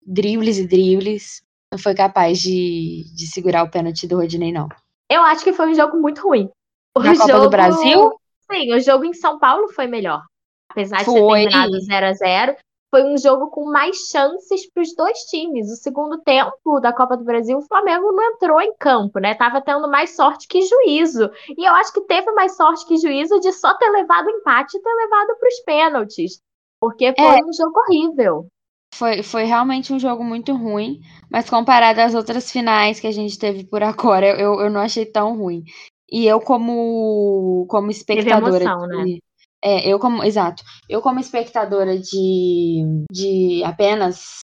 dribles 0.05 0.57
e 0.57 0.67
dribles, 0.67 1.43
não 1.71 1.77
foi 1.77 1.93
capaz 1.93 2.39
de, 2.39 3.03
de 3.15 3.27
segurar 3.27 3.63
o 3.63 3.69
pênalti 3.69 4.07
do 4.07 4.17
Rodinei, 4.17 4.51
não. 4.51 4.67
Eu 5.09 5.21
acho 5.21 5.43
que 5.43 5.53
foi 5.53 5.69
um 5.69 5.75
jogo 5.75 5.97
muito 5.97 6.21
ruim. 6.27 6.49
O 6.97 7.01
Na 7.01 7.13
jogo... 7.13 7.27
Copa 7.27 7.39
do 7.39 7.49
Brasil? 7.49 8.11
Sim, 8.51 8.73
o 8.73 8.79
jogo 8.79 9.05
em 9.05 9.13
São 9.13 9.37
Paulo 9.37 9.69
foi 9.69 9.87
melhor. 9.87 10.21
Apesar 10.69 10.99
de 10.99 11.05
foi. 11.05 11.43
ter 11.43 11.49
terminado 11.49 11.79
0 11.79 12.05
a 12.05 12.13
0 12.13 12.55
foi 12.91 13.05
um 13.05 13.17
jogo 13.17 13.47
com 13.47 13.71
mais 13.71 13.95
chances 14.11 14.69
para 14.69 14.83
os 14.83 14.93
dois 14.93 15.17
times. 15.19 15.71
O 15.71 15.77
segundo 15.77 16.19
tempo 16.21 16.79
da 16.81 16.93
Copa 16.93 17.15
do 17.15 17.23
Brasil, 17.23 17.57
o 17.57 17.65
Flamengo 17.65 18.11
não 18.11 18.33
entrou 18.33 18.61
em 18.61 18.75
campo, 18.77 19.17
né? 19.17 19.33
Tava 19.33 19.61
tendo 19.61 19.89
mais 19.89 20.13
sorte 20.13 20.45
que 20.45 20.61
juízo. 20.61 21.31
E 21.57 21.67
eu 21.67 21.73
acho 21.73 21.93
que 21.93 22.01
teve 22.01 22.29
mais 22.33 22.55
sorte 22.57 22.85
que 22.85 22.97
juízo 22.97 23.39
de 23.39 23.53
só 23.53 23.73
ter 23.75 23.89
levado 23.89 24.27
o 24.27 24.31
empate 24.31 24.77
e 24.77 24.81
ter 24.81 24.93
levado 24.93 25.37
para 25.39 25.47
os 25.47 25.59
pênaltis. 25.61 26.41
Porque 26.81 27.13
foi 27.17 27.39
é. 27.39 27.43
um 27.43 27.53
jogo 27.53 27.79
horrível. 27.79 28.47
Foi, 28.93 29.23
foi 29.23 29.45
realmente 29.45 29.93
um 29.93 29.99
jogo 29.99 30.21
muito 30.21 30.53
ruim, 30.53 30.99
mas 31.29 31.49
comparado 31.49 32.01
às 32.01 32.13
outras 32.13 32.51
finais 32.51 32.99
que 32.99 33.07
a 33.07 33.11
gente 33.11 33.39
teve 33.39 33.63
por 33.63 33.81
agora, 33.81 34.37
eu, 34.37 34.59
eu 34.59 34.69
não 34.69 34.81
achei 34.81 35.05
tão 35.05 35.37
ruim. 35.37 35.63
E 36.11 36.27
eu, 36.27 36.41
como, 36.41 37.65
como 37.69 37.89
espectadora. 37.89 38.51
Teve 38.51 38.65
emoção, 38.65 38.87
de, 38.87 39.13
né? 39.13 39.19
É, 39.63 39.87
eu 39.87 39.99
como, 39.99 40.23
exato, 40.23 40.63
eu 40.89 41.01
como 41.01 41.19
espectadora 41.19 41.97
de, 41.97 43.05
de 43.11 43.63
apenas 43.63 44.39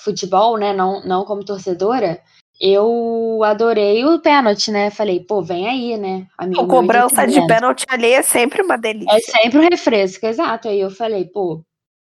futebol, 0.00 0.58
né, 0.58 0.72
não, 0.72 1.04
não 1.04 1.24
como 1.24 1.44
torcedora, 1.44 2.20
eu 2.60 3.42
adorei 3.44 4.04
o 4.04 4.18
pênalti, 4.20 4.70
né? 4.70 4.90
Falei, 4.90 5.20
pô, 5.20 5.42
vem 5.42 5.68
aí, 5.68 5.96
né? 5.96 6.26
Amigo 6.38 6.62
o 6.62 6.68
cobrança 6.68 7.26
de 7.26 7.46
pênalti 7.46 7.84
ali 7.88 8.12
é 8.12 8.22
sempre 8.22 8.62
uma 8.62 8.78
delícia. 8.78 9.14
É 9.14 9.20
sempre 9.20 9.58
um 9.58 9.68
refresco, 9.68 10.26
exato. 10.26 10.68
Aí 10.68 10.80
eu 10.80 10.90
falei, 10.90 11.26
pô, 11.26 11.62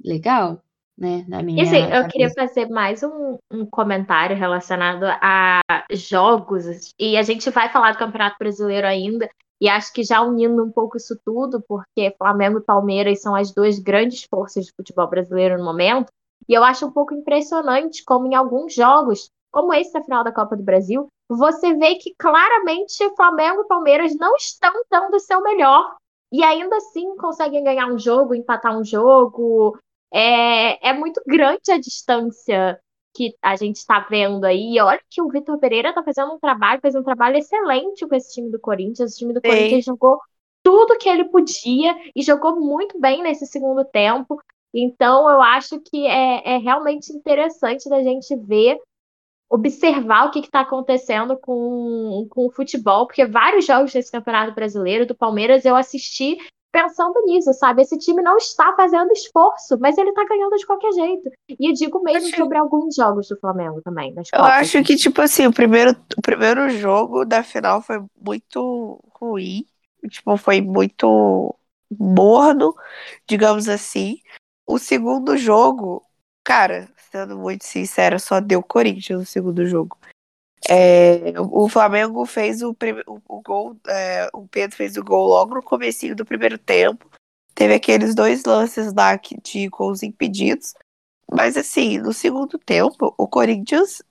legal, 0.04 0.62
né? 0.98 1.26
Na 1.28 1.44
minha. 1.44 1.62
E 1.62 1.68
assim, 1.68 1.94
eu 1.94 2.08
queria 2.08 2.30
fazer 2.30 2.70
mais 2.70 3.04
um, 3.04 3.38
um 3.52 3.66
comentário 3.66 4.36
relacionado 4.36 5.04
a 5.06 5.62
jogos. 5.92 6.94
E 6.98 7.18
a 7.18 7.22
gente 7.22 7.50
vai 7.50 7.70
falar 7.70 7.92
do 7.92 7.98
Campeonato 7.98 8.38
Brasileiro 8.40 8.88
ainda. 8.88 9.30
E 9.62 9.68
acho 9.68 9.92
que 9.92 10.04
já 10.04 10.22
unindo 10.22 10.64
um 10.64 10.72
pouco 10.72 10.98
isso 10.98 11.20
tudo, 11.26 11.62
porque 11.68 12.16
Flamengo 12.18 12.60
e 12.60 12.64
Palmeiras 12.64 13.22
são 13.22 13.36
as 13.36 13.52
duas 13.52 13.78
grandes 13.78 14.24
forças 14.24 14.66
de 14.66 14.74
futebol 14.74 15.08
brasileiro 15.08 15.58
no 15.58 15.66
momento, 15.66 16.12
e 16.48 16.54
eu 16.54 16.64
acho 16.64 16.86
um 16.86 16.92
pouco 16.92 17.14
impressionante 17.14 18.04
como 18.04 18.28
em 18.28 18.36
alguns 18.36 18.74
jogos, 18.74 19.30
como 19.52 19.74
esse 19.74 19.92
da 19.92 20.02
final 20.02 20.24
da 20.24 20.32
Copa 20.32 20.56
do 20.56 20.64
Brasil, 20.64 21.08
você 21.30 21.74
vê 21.76 21.96
que 21.96 22.16
claramente 22.18 23.16
Flamengo 23.16 23.62
e 23.62 23.68
Palmeiras 23.68 24.16
não 24.16 24.36
estão 24.36 24.74
dando 24.90 25.16
o 25.16 25.20
seu 25.20 25.42
melhor. 25.42 25.96
E 26.32 26.44
ainda 26.44 26.76
assim 26.78 27.16
conseguem 27.18 27.64
ganhar 27.64 27.88
um 27.88 27.98
jogo, 27.98 28.36
empatar 28.36 28.78
um 28.78 28.84
jogo. 28.84 29.78
É, 30.12 30.90
é 30.90 30.94
muito 30.94 31.22
grande 31.26 31.72
a 31.72 31.80
distância 31.80 32.80
que 33.14 33.36
a 33.42 33.56
gente 33.56 33.78
está 33.78 34.00
vendo 34.00 34.46
aí. 34.46 34.76
E 34.76 34.82
olha 34.82 35.02
que 35.10 35.22
o 35.22 35.30
Vitor 35.30 35.58
Pereira 35.60 35.90
está 35.90 36.04
fazendo 36.04 36.34
um 36.34 36.40
trabalho, 36.40 36.82
fez 36.82 36.96
um 36.96 37.04
trabalho 37.04 37.38
excelente 37.38 38.08
com 38.08 38.16
esse 38.16 38.34
time 38.34 38.52
do 38.52 38.60
Corinthians. 38.60 39.14
O 39.14 39.18
time 39.18 39.34
do 39.34 39.42
Sim. 39.44 39.50
Corinthians 39.50 39.86
jogou 39.86 40.20
tudo 40.64 40.98
que 40.98 41.10
ele 41.10 41.26
podia 41.26 41.96
e 42.16 42.22
jogou 42.22 42.60
muito 42.60 43.00
bem 43.00 43.24
nesse 43.24 43.46
segundo 43.46 43.84
tempo. 43.86 44.42
Então, 44.74 45.30
eu 45.30 45.42
acho 45.42 45.80
que 45.80 46.06
é, 46.06 46.56
é 46.56 46.58
realmente 46.58 47.12
interessante 47.12 47.90
da 47.90 48.04
gente 48.04 48.36
ver, 48.36 48.78
observar 49.50 50.28
o 50.28 50.32
que 50.32 50.40
está 50.40 50.62
acontecendo 50.62 51.38
com, 51.38 52.28
com 52.30 52.46
o 52.46 52.52
futebol, 52.52 53.08
porque 53.08 53.26
vários 53.26 53.66
jogos 53.66 53.92
desse 53.92 54.12
Campeonato 54.12 54.54
Brasileiro 54.54 55.08
do 55.08 55.16
Palmeiras 55.16 55.66
eu 55.66 55.76
assisti 55.76 56.38
pensando 56.82 57.22
nisso, 57.26 57.54
sabe? 57.54 57.82
Esse 57.82 57.98
time 57.98 58.22
não 58.22 58.38
está 58.38 58.74
fazendo 58.76 59.12
esforço, 59.12 59.78
mas 59.80 59.98
ele 59.98 60.14
tá 60.14 60.26
ganhando 60.26 60.56
de 60.56 60.66
qualquer 60.66 60.92
jeito. 60.94 61.30
E 61.48 61.70
eu 61.70 61.74
digo 61.74 62.02
mesmo 62.02 62.28
acho... 62.28 62.38
sobre 62.38 62.58
alguns 62.58 62.96
jogos 62.96 63.28
do 63.28 63.40
Flamengo 63.40 63.82
também. 63.82 64.14
eu 64.16 64.44
acho 64.44 64.84
que, 64.84 64.96
tipo 64.96 65.22
assim, 65.22 65.48
o 65.48 65.54
primeiro, 65.54 65.96
o 66.18 66.22
primeiro 66.22 66.70
jogo 66.70 67.26
da 67.26 67.44
final 67.44 67.82
foi 67.82 68.04
muito 68.20 69.00
ruim. 69.20 69.66
Tipo, 70.10 70.38
foi 70.38 70.62
muito 70.62 71.56
morno, 71.98 72.74
digamos 73.28 73.68
assim. 73.68 74.20
O 74.66 74.78
segundo 74.78 75.36
jogo, 75.36 76.06
cara, 76.44 76.88
sendo 77.12 77.38
muito 77.38 77.66
sincero, 77.66 78.20
só 78.20 78.40
deu 78.40 78.64
Corinthians 78.64 79.20
no 79.20 79.26
segundo 79.26 79.66
jogo. 79.66 79.98
É, 80.68 81.34
o 81.40 81.70
Flamengo 81.70 82.26
fez 82.26 82.62
o, 82.62 82.76
o, 83.08 83.22
o 83.28 83.42
gol, 83.42 83.78
é, 83.88 84.30
o 84.34 84.48
Pedro 84.48 84.76
fez 84.76 84.98
o 84.98 85.04
gol 85.04 85.28
logo 85.28 85.56
no 85.56 85.64
começo 85.64 86.14
do 86.16 86.26
primeiro 86.26 86.58
tempo. 86.58 87.10
Teve 87.56 87.74
aqueles 87.74 88.14
dois 88.16 88.44
lances 88.46 88.94
lá 88.94 89.20
de 89.44 89.68
gols 89.70 90.04
impedidos. 90.04 90.74
Mas 91.32 91.56
assim, 91.56 91.98
no 91.98 92.12
segundo 92.14 92.58
tempo, 92.58 93.14
o 93.18 93.28
Corinthians 93.28 94.02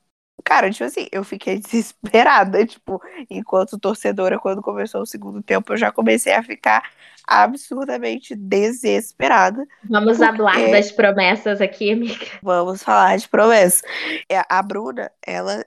Cara, 0.44 0.70
tipo 0.70 0.84
assim, 0.84 1.08
eu 1.10 1.24
fiquei 1.24 1.58
desesperada, 1.60 2.64
tipo, 2.64 3.00
enquanto 3.28 3.78
torcedora, 3.78 4.38
quando 4.38 4.62
começou 4.62 5.02
o 5.02 5.06
segundo 5.06 5.42
tempo, 5.42 5.72
eu 5.72 5.76
já 5.76 5.90
comecei 5.90 6.32
a 6.32 6.42
ficar 6.42 6.82
absurdamente 7.26 8.34
desesperada. 8.34 9.66
Vamos 9.88 10.16
porque... 10.16 10.36
falar 10.36 10.70
das 10.70 10.90
promessas 10.90 11.60
aqui, 11.60 11.92
amiga. 11.92 12.26
Vamos 12.42 12.82
falar 12.82 13.18
de 13.18 13.28
promessas. 13.28 13.82
É, 14.28 14.42
a 14.48 14.62
Bruna, 14.62 15.10
ela 15.26 15.64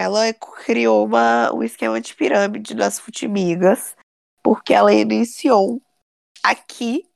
ela 0.00 0.32
criou 0.32 1.04
uma, 1.04 1.52
um 1.54 1.62
esquema 1.62 2.00
de 2.00 2.14
pirâmide 2.14 2.74
nas 2.74 2.98
Futimigas, 2.98 3.94
porque 4.42 4.72
ela 4.72 4.92
iniciou 4.92 5.82
aqui 6.42 7.06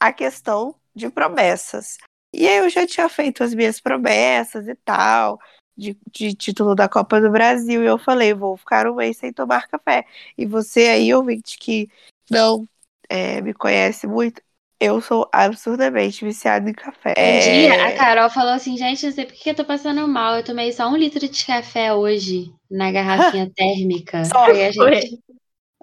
a 0.00 0.12
questão 0.12 0.74
de 0.94 1.08
promessas. 1.08 1.98
E 2.34 2.44
eu 2.46 2.68
já 2.68 2.86
tinha 2.86 3.08
feito 3.08 3.44
as 3.44 3.54
minhas 3.54 3.80
promessas 3.80 4.66
e 4.66 4.74
tal, 4.74 5.38
de, 5.76 5.96
de 6.10 6.34
título 6.34 6.74
da 6.74 6.88
Copa 6.88 7.20
do 7.20 7.30
Brasil, 7.30 7.82
e 7.82 7.86
eu 7.86 7.98
falei, 7.98 8.34
vou 8.34 8.56
ficar 8.56 8.86
um 8.88 8.96
mês 8.96 9.18
sem 9.18 9.32
tomar 9.32 9.68
café. 9.68 10.04
E 10.36 10.44
você 10.44 10.88
aí, 10.88 11.14
ouvinte, 11.14 11.56
que 11.58 11.88
não 12.28 12.66
é, 13.08 13.40
me 13.40 13.54
conhece 13.54 14.06
muito, 14.06 14.42
eu 14.82 15.00
sou 15.00 15.28
absurdamente 15.32 16.24
viciada 16.24 16.68
em 16.68 16.72
café. 16.72 17.14
Um 17.16 17.38
dia 17.38 17.86
a 17.86 17.92
Carol 17.94 18.28
falou 18.28 18.52
assim, 18.52 18.76
gente, 18.76 19.06
não 19.06 19.12
sei 19.12 19.24
por 19.24 19.34
que 19.34 19.50
eu 19.50 19.54
tô 19.54 19.64
passando 19.64 20.06
mal. 20.08 20.36
Eu 20.36 20.44
tomei 20.44 20.72
só 20.72 20.88
um 20.88 20.96
litro 20.96 21.20
de 21.20 21.46
café 21.46 21.94
hoje 21.94 22.52
na 22.68 22.90
garrafinha 22.90 23.48
térmica. 23.54 24.24
Só 24.24 24.46
Aí 24.46 24.66
a 24.66 24.72
gente. 24.72 25.22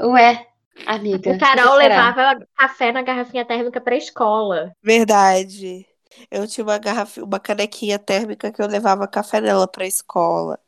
Ué, 0.02 0.46
amiga. 0.86 1.34
A 1.34 1.38
Carol 1.38 1.76
levava 1.76 2.46
café 2.58 2.92
na 2.92 3.02
garrafinha 3.02 3.46
térmica 3.46 3.80
pra 3.80 3.96
escola. 3.96 4.74
Verdade. 4.84 5.86
Eu 6.30 6.46
tinha 6.46 6.66
uma 6.66 6.78
garrafa, 6.78 7.24
uma 7.24 7.40
canequinha 7.40 7.98
térmica 7.98 8.52
que 8.52 8.62
eu 8.62 8.68
levava 8.68 9.08
café 9.08 9.40
nela 9.40 9.68
pra 9.68 9.88
escola. 9.88 10.60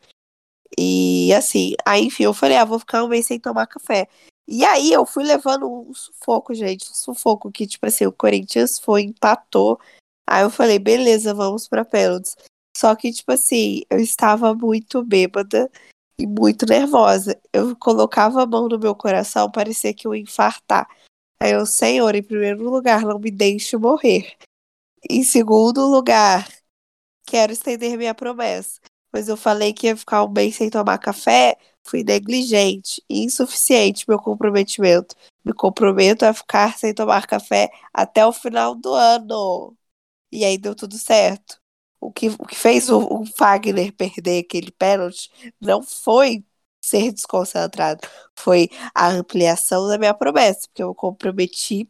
E 0.77 1.33
assim, 1.33 1.73
aí 1.85 2.05
enfim, 2.05 2.23
eu 2.23 2.33
falei, 2.33 2.55
ah, 2.55 2.63
vou 2.63 2.79
ficar 2.79 3.03
um 3.03 3.09
mês 3.09 3.25
sem 3.25 3.37
tomar 3.37 3.67
café. 3.67 4.07
E 4.47 4.65
aí 4.65 4.91
eu 4.91 5.05
fui 5.05 5.23
levando 5.23 5.71
um 5.71 5.93
sufoco, 5.93 6.53
gente, 6.53 6.89
um 6.89 6.93
sufoco 6.93 7.51
que, 7.51 7.65
tipo 7.67 7.85
assim, 7.85 8.05
o 8.05 8.11
Corinthians 8.11 8.79
foi, 8.79 9.03
empatou. 9.03 9.79
Aí 10.27 10.43
eu 10.43 10.49
falei, 10.49 10.79
beleza, 10.79 11.33
vamos 11.33 11.67
pra 11.67 11.85
pênaltis. 11.85 12.35
Só 12.75 12.95
que, 12.95 13.11
tipo 13.11 13.31
assim, 13.31 13.81
eu 13.89 13.99
estava 13.99 14.53
muito 14.53 15.03
bêbada 15.03 15.69
e 16.17 16.25
muito 16.27 16.65
nervosa. 16.65 17.39
Eu 17.53 17.75
colocava 17.75 18.43
a 18.43 18.45
mão 18.45 18.67
no 18.67 18.79
meu 18.79 18.95
coração, 18.95 19.51
parecia 19.51 19.93
que 19.93 20.07
eu 20.07 20.15
ia 20.15 20.21
infartar. 20.21 20.87
Aí 21.39 21.51
eu, 21.51 21.65
Senhor, 21.65 22.13
em 22.15 22.23
primeiro 22.23 22.69
lugar, 22.69 23.01
não 23.01 23.19
me 23.19 23.31
deixe 23.31 23.75
morrer. 23.77 24.35
Em 25.09 25.23
segundo 25.23 25.85
lugar, 25.87 26.47
quero 27.25 27.51
estender 27.51 27.97
minha 27.97 28.13
promessa. 28.13 28.79
Pois 29.11 29.27
eu 29.27 29.35
falei 29.35 29.73
que 29.73 29.87
ia 29.87 29.97
ficar 29.97 30.23
um 30.23 30.29
mês 30.29 30.55
sem 30.55 30.69
tomar 30.69 30.97
café, 30.97 31.57
fui 31.83 32.03
negligente 32.03 33.03
e 33.09 33.23
insuficiente 33.23 34.05
meu 34.07 34.19
comprometimento. 34.19 35.15
Me 35.43 35.53
comprometo 35.53 36.25
a 36.25 36.33
ficar 36.33 36.77
sem 36.77 36.93
tomar 36.93 37.27
café 37.27 37.69
até 37.93 38.25
o 38.25 38.31
final 38.33 38.75
do 38.75 38.93
ano. 38.93 39.75
E 40.31 40.45
aí 40.45 40.57
deu 40.57 40.75
tudo 40.75 40.97
certo. 40.97 41.59
O 41.99 42.11
que, 42.11 42.29
o 42.29 42.45
que 42.45 42.55
fez 42.55 42.89
o, 42.89 42.99
o 42.99 43.25
Fagner 43.25 43.93
perder 43.93 44.43
aquele 44.43 44.71
pênalti 44.71 45.29
não 45.59 45.83
foi 45.83 46.43
ser 46.83 47.11
desconcentrado, 47.11 48.07
foi 48.35 48.69
a 48.93 49.07
ampliação 49.07 49.87
da 49.87 49.99
minha 49.99 50.13
promessa, 50.13 50.61
porque 50.67 50.81
eu 50.81 50.95
comprometi 50.95 51.87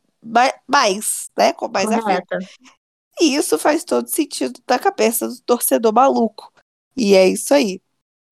mais, 0.68 1.32
né? 1.38 1.54
Com 1.54 1.70
mais 1.70 1.90
Correta. 1.90 2.40
E 3.20 3.36
isso 3.36 3.58
faz 3.58 3.84
todo 3.84 4.08
sentido 4.08 4.60
na 4.68 4.78
cabeça 4.78 5.28
do 5.28 5.42
torcedor 5.42 5.94
maluco. 5.94 6.52
E 6.96 7.16
é 7.16 7.28
isso 7.28 7.54
aí. 7.54 7.82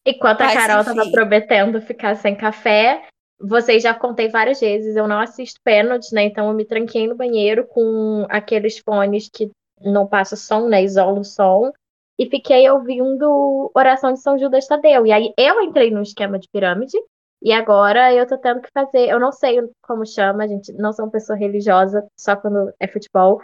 Enquanto 0.06 0.41
a 0.41 0.53
Carol 0.53 0.84
tava 0.84 1.01
enfim. 1.01 1.12
prometendo 1.12 1.82
ficar 1.82 2.15
sem 2.15 2.36
café, 2.36 3.03
vocês 3.39 3.84
já 3.84 3.94
contei 3.94 4.29
várias 4.29 4.60
vezes, 4.60 4.96
eu 4.96 5.08
não 5.08 5.20
assisto 5.20 5.60
pênalti, 5.63 6.13
né? 6.13 6.24
Então 6.24 6.48
eu 6.48 6.53
me 6.53 6.65
tranquei 6.65 7.08
no 7.08 7.15
banheiro 7.15 7.65
com 7.68 8.25
aqueles 8.29 8.79
fones 8.79 9.29
que 9.32 9.50
não 9.82 10.08
passa 10.08 10.36
som, 10.36 10.68
né? 10.68 10.84
Isola 10.84 11.20
o 11.20 11.24
som. 11.24 11.72
E 12.18 12.29
fiquei 12.29 12.70
ouvindo 12.70 13.72
Oração 13.74 14.12
de 14.13 14.20
São 14.20 14.38
Judas 14.38 14.68
Tadeu. 14.68 15.06
E 15.06 15.12
aí 15.12 15.34
eu 15.38 15.62
entrei 15.62 15.89
no 15.89 16.01
esquema 16.01 16.38
de 16.38 16.50
pirâmide. 16.51 16.98
E 17.41 17.53
agora 17.53 18.13
eu 18.13 18.27
tô 18.27 18.38
tendo 18.38 18.62
que 18.62 18.68
fazer. 18.74 19.08
Eu 19.08 19.20
não 19.20 19.32
sei 19.32 19.58
como 19.82 20.06
chama, 20.06 20.46
gente. 20.46 20.74
Não 20.74 20.91
sou 20.91 21.06
uma 21.06 21.12
pessoa 21.12 21.38
religiosa, 21.38 22.06
só 22.20 22.36
quando 22.36 22.74
é 22.77 22.88
futebol. 22.88 23.41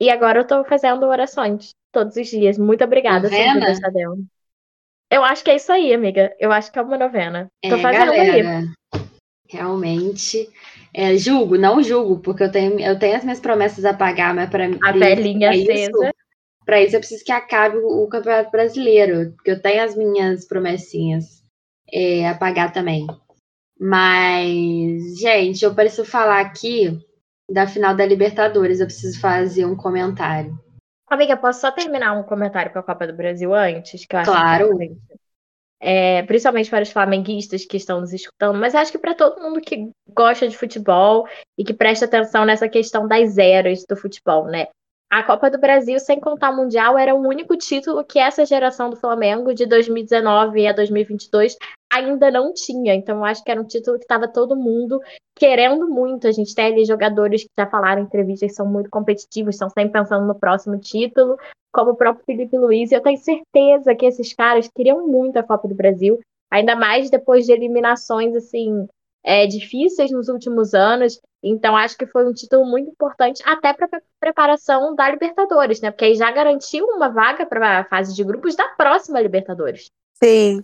E 0.00 0.10
agora 0.10 0.40
eu 0.40 0.46
tô 0.46 0.64
fazendo 0.64 1.06
orações 1.06 1.70
todos 1.92 2.16
os 2.16 2.26
dias. 2.26 2.58
Muito 2.58 2.82
obrigada, 2.82 3.28
São 3.28 3.38
Novena? 3.38 3.60
Judas 3.60 3.80
Tadeu. 3.80 4.16
Eu 5.12 5.22
acho 5.22 5.44
que 5.44 5.50
é 5.50 5.56
isso 5.56 5.70
aí, 5.70 5.92
amiga. 5.92 6.34
Eu 6.40 6.50
acho 6.50 6.72
que 6.72 6.78
é 6.78 6.82
uma 6.82 6.96
novena. 6.96 7.46
Tô 7.62 7.76
É, 7.76 7.78
fazendo 7.82 8.12
aí. 8.12 8.42
galera, 8.42 8.64
realmente. 9.46 10.48
É, 10.94 11.16
julgo, 11.18 11.58
não 11.58 11.82
julgo, 11.82 12.20
porque 12.20 12.42
eu 12.44 12.50
tenho, 12.50 12.80
eu 12.80 12.98
tenho 12.98 13.16
as 13.16 13.22
minhas 13.22 13.40
promessas 13.40 13.84
a 13.84 13.92
pagar, 13.92 14.34
mas 14.34 14.48
para 14.48 14.64
A 14.82 14.92
velhinha 14.92 15.50
acesa. 15.50 15.72
isso, 15.72 16.14
para 16.64 16.80
isso 16.82 16.96
eu 16.96 17.00
preciso 17.00 17.24
que 17.24 17.32
acabe 17.32 17.76
o, 17.76 18.04
o 18.04 18.08
Campeonato 18.08 18.50
Brasileiro, 18.50 19.32
porque 19.32 19.50
eu 19.50 19.60
tenho 19.60 19.82
as 19.82 19.94
minhas 19.94 20.46
promessinhas 20.46 21.42
é, 21.92 22.26
a 22.26 22.34
pagar 22.34 22.72
também. 22.72 23.06
Mas, 23.78 25.18
gente, 25.18 25.62
eu 25.64 25.74
preciso 25.74 26.04
falar 26.06 26.40
aqui 26.40 26.98
da 27.50 27.66
final 27.66 27.94
da 27.94 28.06
Libertadores, 28.06 28.80
eu 28.80 28.86
preciso 28.86 29.20
fazer 29.20 29.66
um 29.66 29.76
comentário. 29.76 30.58
Amiga, 31.12 31.36
posso 31.36 31.60
só 31.60 31.70
terminar 31.70 32.14
um 32.14 32.22
comentário 32.22 32.72
com 32.72 32.78
a 32.78 32.82
Copa 32.82 33.06
do 33.06 33.12
Brasil 33.12 33.54
antes? 33.54 34.06
Que 34.06 34.16
eu 34.16 34.20
acho 34.20 34.30
Claro. 34.30 34.78
É, 35.78 36.22
principalmente 36.22 36.70
para 36.70 36.84
os 36.84 36.90
flamenguistas 36.90 37.66
que 37.66 37.76
estão 37.76 38.00
nos 38.00 38.14
escutando, 38.14 38.58
mas 38.58 38.74
acho 38.74 38.90
que 38.90 38.98
para 38.98 39.14
todo 39.14 39.42
mundo 39.42 39.60
que 39.60 39.90
gosta 40.08 40.48
de 40.48 40.56
futebol 40.56 41.28
e 41.58 41.64
que 41.64 41.74
presta 41.74 42.06
atenção 42.06 42.46
nessa 42.46 42.66
questão 42.66 43.06
das 43.06 43.36
eras 43.36 43.84
do 43.86 43.94
futebol, 43.94 44.46
né? 44.46 44.68
A 45.12 45.22
Copa 45.22 45.50
do 45.50 45.58
Brasil, 45.58 45.98
sem 46.00 46.18
contar 46.18 46.48
o 46.48 46.56
Mundial, 46.56 46.96
era 46.96 47.14
o 47.14 47.20
único 47.20 47.54
título 47.54 48.02
que 48.02 48.18
essa 48.18 48.46
geração 48.46 48.88
do 48.88 48.96
Flamengo, 48.96 49.52
de 49.52 49.66
2019 49.66 50.66
a 50.66 50.72
2022, 50.72 51.54
ainda 51.92 52.30
não 52.30 52.54
tinha. 52.54 52.94
Então, 52.94 53.18
eu 53.18 53.24
acho 53.26 53.44
que 53.44 53.50
era 53.50 53.60
um 53.60 53.66
título 53.66 53.98
que 53.98 54.04
estava 54.04 54.26
todo 54.26 54.56
mundo 54.56 54.98
querendo 55.36 55.86
muito. 55.86 56.26
A 56.26 56.32
gente 56.32 56.54
tem 56.54 56.72
ali 56.72 56.86
jogadores 56.86 57.42
que 57.42 57.50
já 57.58 57.66
falaram 57.66 58.00
em 58.00 58.06
entrevistas 58.06 58.54
são 58.54 58.64
muito 58.64 58.88
competitivos, 58.88 59.54
estão 59.54 59.68
sempre 59.68 59.92
pensando 59.92 60.26
no 60.26 60.34
próximo 60.34 60.78
título, 60.78 61.36
como 61.70 61.90
o 61.90 61.96
próprio 61.96 62.24
Felipe 62.24 62.56
Luiz. 62.56 62.90
E 62.90 62.94
eu 62.94 63.02
tenho 63.02 63.18
certeza 63.18 63.94
que 63.94 64.06
esses 64.06 64.32
caras 64.32 64.66
queriam 64.74 65.06
muito 65.06 65.36
a 65.36 65.42
Copa 65.42 65.68
do 65.68 65.74
Brasil, 65.74 66.20
ainda 66.50 66.74
mais 66.74 67.10
depois 67.10 67.44
de 67.44 67.52
eliminações 67.52 68.34
assim 68.34 68.88
é, 69.24 69.46
difíceis 69.46 70.10
nos 70.10 70.28
últimos 70.28 70.74
anos. 70.74 71.20
Então, 71.42 71.76
acho 71.76 71.96
que 71.96 72.06
foi 72.06 72.28
um 72.28 72.32
título 72.32 72.64
muito 72.64 72.90
importante, 72.90 73.42
até 73.44 73.72
para 73.72 73.86
a 73.86 74.00
preparação 74.20 74.94
da 74.94 75.10
Libertadores, 75.10 75.80
né? 75.80 75.90
Porque 75.90 76.04
aí 76.04 76.14
já 76.14 76.30
garantiu 76.30 76.86
uma 76.86 77.08
vaga 77.08 77.44
para 77.46 77.80
a 77.80 77.84
fase 77.84 78.14
de 78.14 78.22
grupos 78.22 78.54
da 78.54 78.68
próxima 78.68 79.20
Libertadores. 79.20 79.90
Sim. 80.22 80.62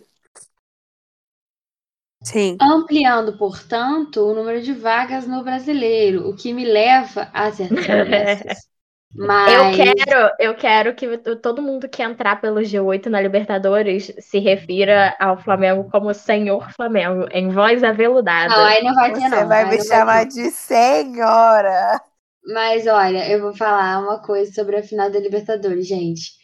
Sim. 2.23 2.57
Ampliando, 2.61 3.39
portanto, 3.39 4.21
o 4.21 4.35
número 4.35 4.61
de 4.61 4.73
vagas 4.73 5.27
no 5.27 5.43
brasileiro, 5.43 6.29
o 6.29 6.35
que 6.35 6.53
me 6.53 6.65
leva 6.65 7.31
a 7.33 7.51
certas. 7.53 8.69
Mas 9.15 9.53
Eu 9.53 9.73
quero, 9.75 10.35
eu 10.39 10.55
quero 10.55 10.95
que 10.95 11.17
todo 11.37 11.63
mundo 11.63 11.89
que 11.89 12.03
entrar 12.03 12.41
pelo 12.41 12.61
G8 12.61 13.07
na 13.07 13.21
Libertadores 13.21 14.13
se 14.21 14.39
refira 14.39 15.17
ao 15.19 15.39
Flamengo 15.39 15.89
como 15.91 16.13
Senhor 16.13 16.71
Flamengo, 16.73 17.27
em 17.33 17.49
voz 17.49 17.83
aveludada. 17.83 18.55
não, 18.55 18.65
aí 18.65 18.83
não 18.85 18.95
vai 18.95 19.13
ter, 19.13 19.21
Você 19.21 19.29
não. 19.29 19.49
vai 19.49 19.65
me 19.71 19.83
chamar 19.83 20.23
ter. 20.25 20.29
de 20.29 20.51
senhora. 20.51 22.01
Mas 22.53 22.87
olha, 22.87 23.29
eu 23.31 23.41
vou 23.41 23.55
falar 23.55 23.99
uma 24.01 24.23
coisa 24.23 24.53
sobre 24.53 24.77
a 24.77 24.83
final 24.83 25.11
da 25.11 25.19
Libertadores, 25.19 25.87
gente. 25.87 26.37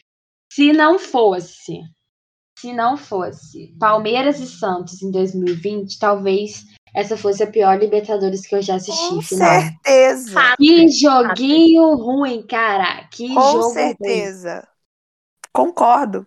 Se 0.53 0.73
não 0.73 0.99
fosse, 0.99 1.81
se 2.59 2.73
não 2.73 2.97
fosse 2.97 3.75
Palmeiras 3.79 4.39
e 4.41 4.47
Santos 4.47 5.03
em 5.03 5.11
2020, 5.11 5.99
talvez 5.99 6.63
essa 6.95 7.17
fosse 7.17 7.43
a 7.43 7.47
pior 7.47 7.79
Libertadores 7.79 8.47
que 8.47 8.55
eu 8.55 8.63
já 8.63 8.77
assisti. 8.77 9.09
Com 9.09 9.21
final. 9.23 9.61
certeza. 9.61 10.55
Que 10.57 10.89
joguinho 10.89 11.95
ruim, 11.97 12.47
cara. 12.47 13.05
Que 13.11 13.29
Com 13.35 13.41
jogo 13.41 13.63
ruim. 13.65 13.73
certeza. 13.75 14.69
Concordo. 15.53 16.27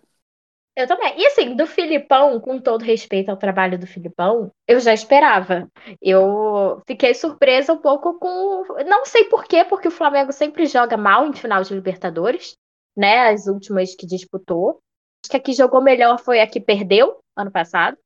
Eu 0.75 0.88
também. 0.88 1.19
E 1.19 1.25
assim, 1.25 1.56
do 1.56 1.65
Filipão, 1.65 2.39
com 2.39 2.60
todo 2.62 2.84
respeito 2.84 3.30
ao 3.30 3.38
trabalho 3.38 3.80
do 3.80 3.88
Filipão, 3.88 4.51
eu 4.67 4.80
já 4.80 4.93
esperava. 4.93 5.67
Eu 5.99 6.82
fiquei 6.86 7.15
surpresa 7.15 7.73
um 7.73 7.80
pouco 7.80 8.19
com. 8.19 8.63
Não 8.86 9.03
sei 9.06 9.23
por 9.23 9.45
quê, 9.45 9.65
porque 9.65 9.88
o 9.88 9.91
Flamengo 9.91 10.32
sempre 10.32 10.67
joga 10.67 10.95
mal 10.95 11.25
em 11.25 11.34
final 11.34 11.63
de 11.63 11.73
Libertadores, 11.73 12.56
né? 12.95 13.30
As 13.30 13.47
últimas 13.47 13.95
que 13.95 14.06
disputou. 14.06 14.80
Acho 15.23 15.32
que 15.32 15.38
a 15.38 15.39
que 15.39 15.53
jogou 15.53 15.82
melhor 15.82 16.19
foi 16.19 16.41
a 16.41 16.47
que 16.47 16.60
perdeu 16.60 17.17
ano 17.36 17.51
passado. 17.51 17.97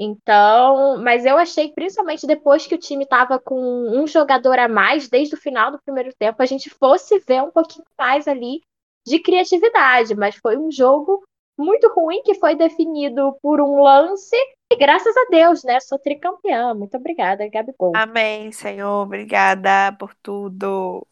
Então, 0.00 1.02
mas 1.02 1.26
eu 1.26 1.36
achei, 1.36 1.72
principalmente 1.72 2.24
depois 2.24 2.64
que 2.64 2.74
o 2.76 2.78
time 2.78 3.02
estava 3.02 3.36
com 3.40 3.58
um 3.60 4.06
jogador 4.06 4.56
a 4.56 4.68
mais 4.68 5.08
desde 5.08 5.34
o 5.34 5.40
final 5.40 5.72
do 5.72 5.82
primeiro 5.82 6.14
tempo, 6.16 6.40
a 6.40 6.46
gente 6.46 6.70
fosse 6.70 7.18
ver 7.18 7.42
um 7.42 7.50
pouquinho 7.50 7.84
mais 7.98 8.28
ali 8.28 8.60
de 9.04 9.18
criatividade. 9.18 10.14
Mas 10.14 10.36
foi 10.36 10.56
um 10.56 10.70
jogo 10.70 11.24
muito 11.58 11.92
ruim 11.92 12.22
que 12.22 12.36
foi 12.36 12.54
definido 12.54 13.36
por 13.42 13.60
um 13.60 13.82
lance. 13.82 14.36
E 14.70 14.76
graças 14.76 15.16
a 15.16 15.26
Deus, 15.30 15.64
né? 15.64 15.80
Sou 15.80 15.98
tricampeã. 15.98 16.74
Muito 16.74 16.96
obrigada, 16.96 17.48
Gabigol. 17.48 17.96
Amém, 17.96 18.52
Senhor. 18.52 19.02
Obrigada 19.02 19.92
por 19.98 20.14
tudo. 20.22 21.04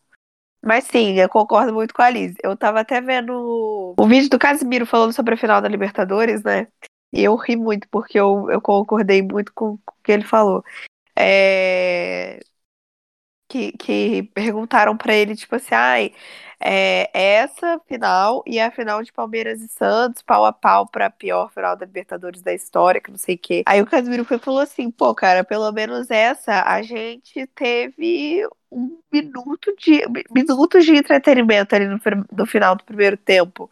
Mas 0.62 0.84
sim, 0.84 1.18
eu 1.18 1.28
concordo 1.28 1.72
muito 1.72 1.92
com 1.92 2.02
a 2.02 2.10
Liz. 2.10 2.34
Eu 2.40 2.56
tava 2.56 2.80
até 2.80 3.00
vendo 3.00 3.94
o 3.98 4.06
vídeo 4.06 4.30
do 4.30 4.38
Casimiro 4.38 4.86
falando 4.86 5.12
sobre 5.12 5.34
a 5.34 5.36
final 5.36 5.60
da 5.60 5.68
Libertadores, 5.68 6.44
né? 6.44 6.68
E 7.16 7.24
eu 7.24 7.34
ri 7.34 7.56
muito, 7.56 7.88
porque 7.88 8.18
eu, 8.20 8.50
eu 8.50 8.60
concordei 8.60 9.22
muito 9.22 9.50
com, 9.54 9.78
com 9.78 9.94
o 9.94 10.02
que 10.04 10.12
ele 10.12 10.24
falou. 10.24 10.62
É... 11.18 12.40
Que, 13.48 13.72
que 13.72 14.24
perguntaram 14.34 14.96
pra 14.96 15.14
ele, 15.14 15.34
tipo 15.34 15.54
assim, 15.54 15.74
ai, 15.74 16.12
é, 16.60 17.08
essa 17.12 17.78
final 17.86 18.42
e 18.46 18.58
a 18.58 18.70
final 18.70 19.02
de 19.02 19.12
Palmeiras 19.12 19.62
e 19.62 19.68
Santos, 19.68 20.20
pau 20.20 20.44
a 20.44 20.52
pau 20.52 20.86
pra 20.86 21.08
pior 21.08 21.50
final 21.52 21.76
da 21.76 21.86
Libertadores 21.86 22.42
da 22.42 22.52
história, 22.52 23.00
que 23.00 23.10
não 23.10 23.18
sei 23.18 23.36
o 23.36 23.38
quê. 23.38 23.62
Aí 23.64 23.80
o 23.80 23.86
Casimiro 23.86 24.24
foi 24.24 24.38
falou 24.38 24.60
assim, 24.60 24.90
pô, 24.90 25.14
cara, 25.14 25.44
pelo 25.44 25.70
menos 25.72 26.10
essa 26.10 26.64
a 26.64 26.82
gente 26.82 27.46
teve 27.54 28.46
um 28.70 28.98
minuto 29.10 29.74
de 29.78 30.02
minutos 30.30 30.84
de 30.84 30.96
entretenimento 30.96 31.74
ali 31.74 31.86
no, 31.86 31.98
no 32.32 32.46
final 32.46 32.74
do 32.74 32.84
primeiro 32.84 33.16
tempo. 33.16 33.70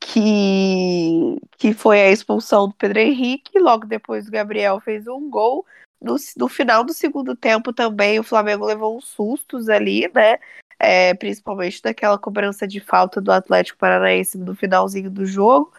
Que, 0.00 1.36
que 1.56 1.74
foi 1.74 2.00
a 2.00 2.10
expulsão 2.10 2.68
do 2.68 2.74
Pedro 2.74 3.00
Henrique, 3.00 3.58
logo 3.58 3.86
depois 3.86 4.28
o 4.28 4.30
Gabriel 4.30 4.80
fez 4.80 5.06
um 5.06 5.28
gol. 5.28 5.66
No, 6.00 6.16
no 6.36 6.48
final 6.48 6.84
do 6.84 6.94
segundo 6.94 7.34
tempo 7.34 7.72
também 7.72 8.18
o 8.18 8.24
Flamengo 8.24 8.64
levou 8.64 8.96
uns 8.96 9.08
sustos 9.08 9.68
ali, 9.68 10.10
né? 10.14 10.38
é, 10.78 11.12
principalmente 11.14 11.82
daquela 11.82 12.18
cobrança 12.18 12.66
de 12.66 12.80
falta 12.80 13.20
do 13.20 13.32
Atlético 13.32 13.78
Paranaense 13.78 14.38
no 14.38 14.54
finalzinho 14.54 15.10
do 15.10 15.26
jogo. 15.26 15.72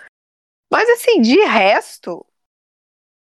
Mas 0.71 0.89
assim, 0.89 1.21
de 1.21 1.39
resto, 1.45 2.25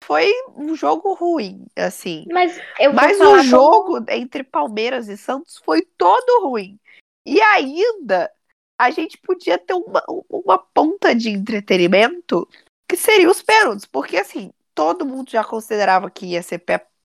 foi 0.03 0.31
um 0.55 0.75
jogo 0.75 1.13
ruim, 1.13 1.65
assim. 1.75 2.25
Mas, 2.31 2.57
eu 2.79 2.93
Mas 2.93 3.19
o 3.19 3.41
jogo 3.41 3.95
como... 3.95 4.05
entre 4.09 4.43
Palmeiras 4.43 5.07
e 5.07 5.17
Santos 5.17 5.57
foi 5.57 5.81
todo 5.97 6.47
ruim. 6.47 6.79
E 7.25 7.41
ainda 7.41 8.31
a 8.77 8.91
gente 8.91 9.17
podia 9.17 9.57
ter 9.57 9.73
uma, 9.73 10.03
uma 10.29 10.57
ponta 10.57 11.15
de 11.15 11.29
entretenimento 11.29 12.47
que 12.87 12.97
seria 12.97 13.29
os 13.29 13.41
pênaltis, 13.41 13.85
porque 13.85 14.17
assim, 14.17 14.51
todo 14.73 15.05
mundo 15.05 15.31
já 15.31 15.43
considerava 15.43 16.09
que 16.09 16.27
ia 16.27 16.43
ser 16.43 16.63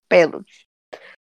pênalti. 0.09 0.67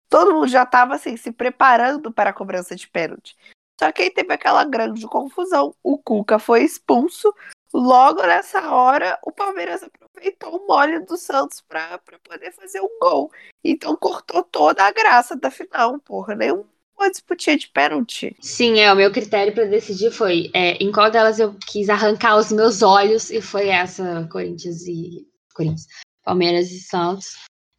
Todo 0.09 0.35
mundo 0.35 0.49
já 0.49 0.63
estava 0.63 0.95
assim, 0.95 1.17
se 1.17 1.31
preparando 1.31 2.11
para 2.11 2.31
a 2.31 2.33
cobrança 2.33 2.75
de 2.75 2.89
pênalti. 2.89 3.37
Só 3.79 3.93
que 3.93 4.03
aí 4.03 4.11
teve 4.11 4.33
aquela 4.33 4.65
grande 4.65 5.07
confusão. 5.07 5.75
O 5.83 5.99
Cuca 5.99 6.39
foi 6.39 6.65
expulso. 6.65 7.33
Logo 7.73 8.23
nessa 8.23 8.73
hora, 8.73 9.19
o 9.23 9.31
Palmeiras 9.31 9.83
aproveitou 9.83 10.57
o 10.57 10.67
mole 10.67 11.01
do 11.01 11.19
Santos 11.19 11.61
para 11.61 11.99
poder 12.25 12.51
fazer 12.53 12.81
um 12.81 12.99
gol. 12.99 13.31
Então 13.63 13.95
cortou 13.95 14.43
toda 14.43 14.83
a 14.83 14.91
graça 14.91 15.37
da 15.37 15.51
final, 15.51 15.99
porra. 16.01 16.35
Nenhum 16.35 16.65
uma 16.99 17.11
disputinha 17.11 17.57
de 17.57 17.69
pênalti. 17.69 18.37
Sim, 18.41 18.81
é, 18.81 18.93
o 18.93 18.97
meu 18.97 19.13
critério 19.13 19.55
para 19.55 19.65
decidir 19.65 20.11
foi 20.11 20.51
é, 20.53 20.73
em 20.83 20.91
qual 20.91 21.11
delas 21.11 21.39
eu 21.39 21.55
quis 21.71 21.89
arrancar 21.89 22.37
os 22.37 22.51
meus 22.51 22.83
olhos, 22.83 23.31
e 23.31 23.41
foi 23.41 23.69
essa, 23.69 24.29
Corinthians 24.31 24.87
e. 24.87 25.27
Corinthians. 25.55 25.87
Palmeiras 26.25 26.71
e 26.71 26.81
Santos. 26.81 27.27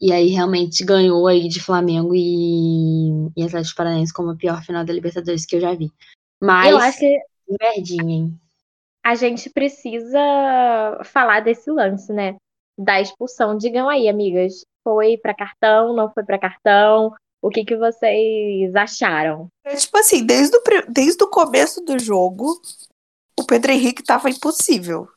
E 0.02 0.14
aí 0.14 0.30
realmente 0.30 0.84
ganhou 0.86 1.28
aí 1.28 1.50
de 1.50 1.62
Flamengo 1.62 2.16
e, 2.16 3.10
e 3.36 3.44
Atlético 3.44 3.76
Paranaense 3.76 4.14
como 4.14 4.32
a 4.32 4.36
pior 4.36 4.64
final 4.64 4.86
da 4.86 4.94
Libertadores 4.94 5.46
que 5.46 5.58
eu 5.58 5.62
já 5.62 5.74
vi. 5.76 5.92
Mas. 6.42 6.72
Eu 6.72 6.78
acho 6.78 7.00
que. 7.00 7.20
Verdinha, 7.62 8.14
hein? 8.14 8.40
A 9.04 9.16
gente 9.16 9.50
precisa 9.50 10.20
falar 11.04 11.42
desse 11.42 11.70
lance, 11.70 12.14
né? 12.14 12.38
Da 12.78 13.02
expulsão. 13.02 13.58
Digam 13.58 13.90
aí, 13.90 14.08
amigas. 14.08 14.62
Foi 14.84 15.18
para 15.18 15.34
cartão, 15.34 15.94
não 15.94 16.10
foi 16.12 16.24
para 16.24 16.40
cartão? 16.40 17.14
O 17.42 17.50
que, 17.50 17.64
que 17.64 17.76
vocês 17.76 18.76
acharam? 18.76 19.48
É, 19.64 19.76
tipo 19.76 19.98
assim, 19.98 20.26
desde 20.26 20.58
o, 20.58 20.62
desde 20.90 21.24
o 21.24 21.30
começo 21.30 21.82
do 21.82 21.98
jogo, 21.98 22.62
o 23.40 23.46
Pedro 23.46 23.72
Henrique 23.72 24.04
tava 24.04 24.30
impossível. 24.30 25.08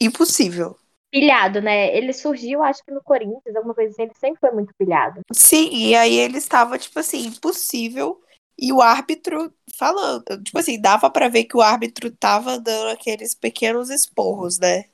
Impossível. 0.00 0.76
Pilhado, 1.10 1.62
né? 1.62 1.96
Ele 1.96 2.12
surgiu, 2.12 2.62
acho 2.62 2.84
que 2.84 2.90
no 2.90 3.02
Corinthians, 3.02 3.54
alguma 3.54 3.74
coisa 3.74 3.90
assim, 3.90 4.02
ele 4.02 4.14
sempre 4.18 4.40
foi 4.40 4.50
muito 4.50 4.74
pilhado. 4.74 5.20
Sim, 5.32 5.70
e 5.72 5.94
aí 5.94 6.16
ele 6.16 6.38
estava, 6.38 6.76
tipo 6.78 6.98
assim, 6.98 7.26
impossível. 7.26 8.20
E 8.58 8.72
o 8.72 8.80
árbitro 8.80 9.52
falando, 9.76 10.24
tipo 10.42 10.58
assim, 10.58 10.80
dava 10.80 11.08
para 11.10 11.28
ver 11.28 11.44
que 11.44 11.56
o 11.56 11.60
árbitro 11.60 12.10
tava 12.10 12.58
dando 12.58 12.90
aqueles 12.90 13.34
pequenos 13.34 13.90
esporros, 13.90 14.58
né? 14.58 14.86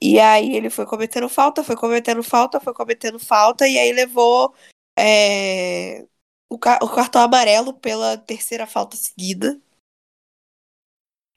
E 0.00 0.18
aí 0.20 0.54
ele 0.54 0.68
foi 0.68 0.86
cometendo 0.86 1.28
falta, 1.28 1.64
foi 1.64 1.76
cometendo 1.76 2.22
falta, 2.22 2.60
foi 2.60 2.74
cometendo 2.74 3.18
falta, 3.18 3.66
e 3.66 3.78
aí 3.78 3.92
levou 3.92 4.54
é, 4.98 6.04
o, 6.50 6.54
o 6.54 6.58
cartão 6.58 7.22
amarelo 7.22 7.74
pela 7.74 8.16
terceira 8.18 8.66
falta 8.66 8.96
seguida. 8.96 9.60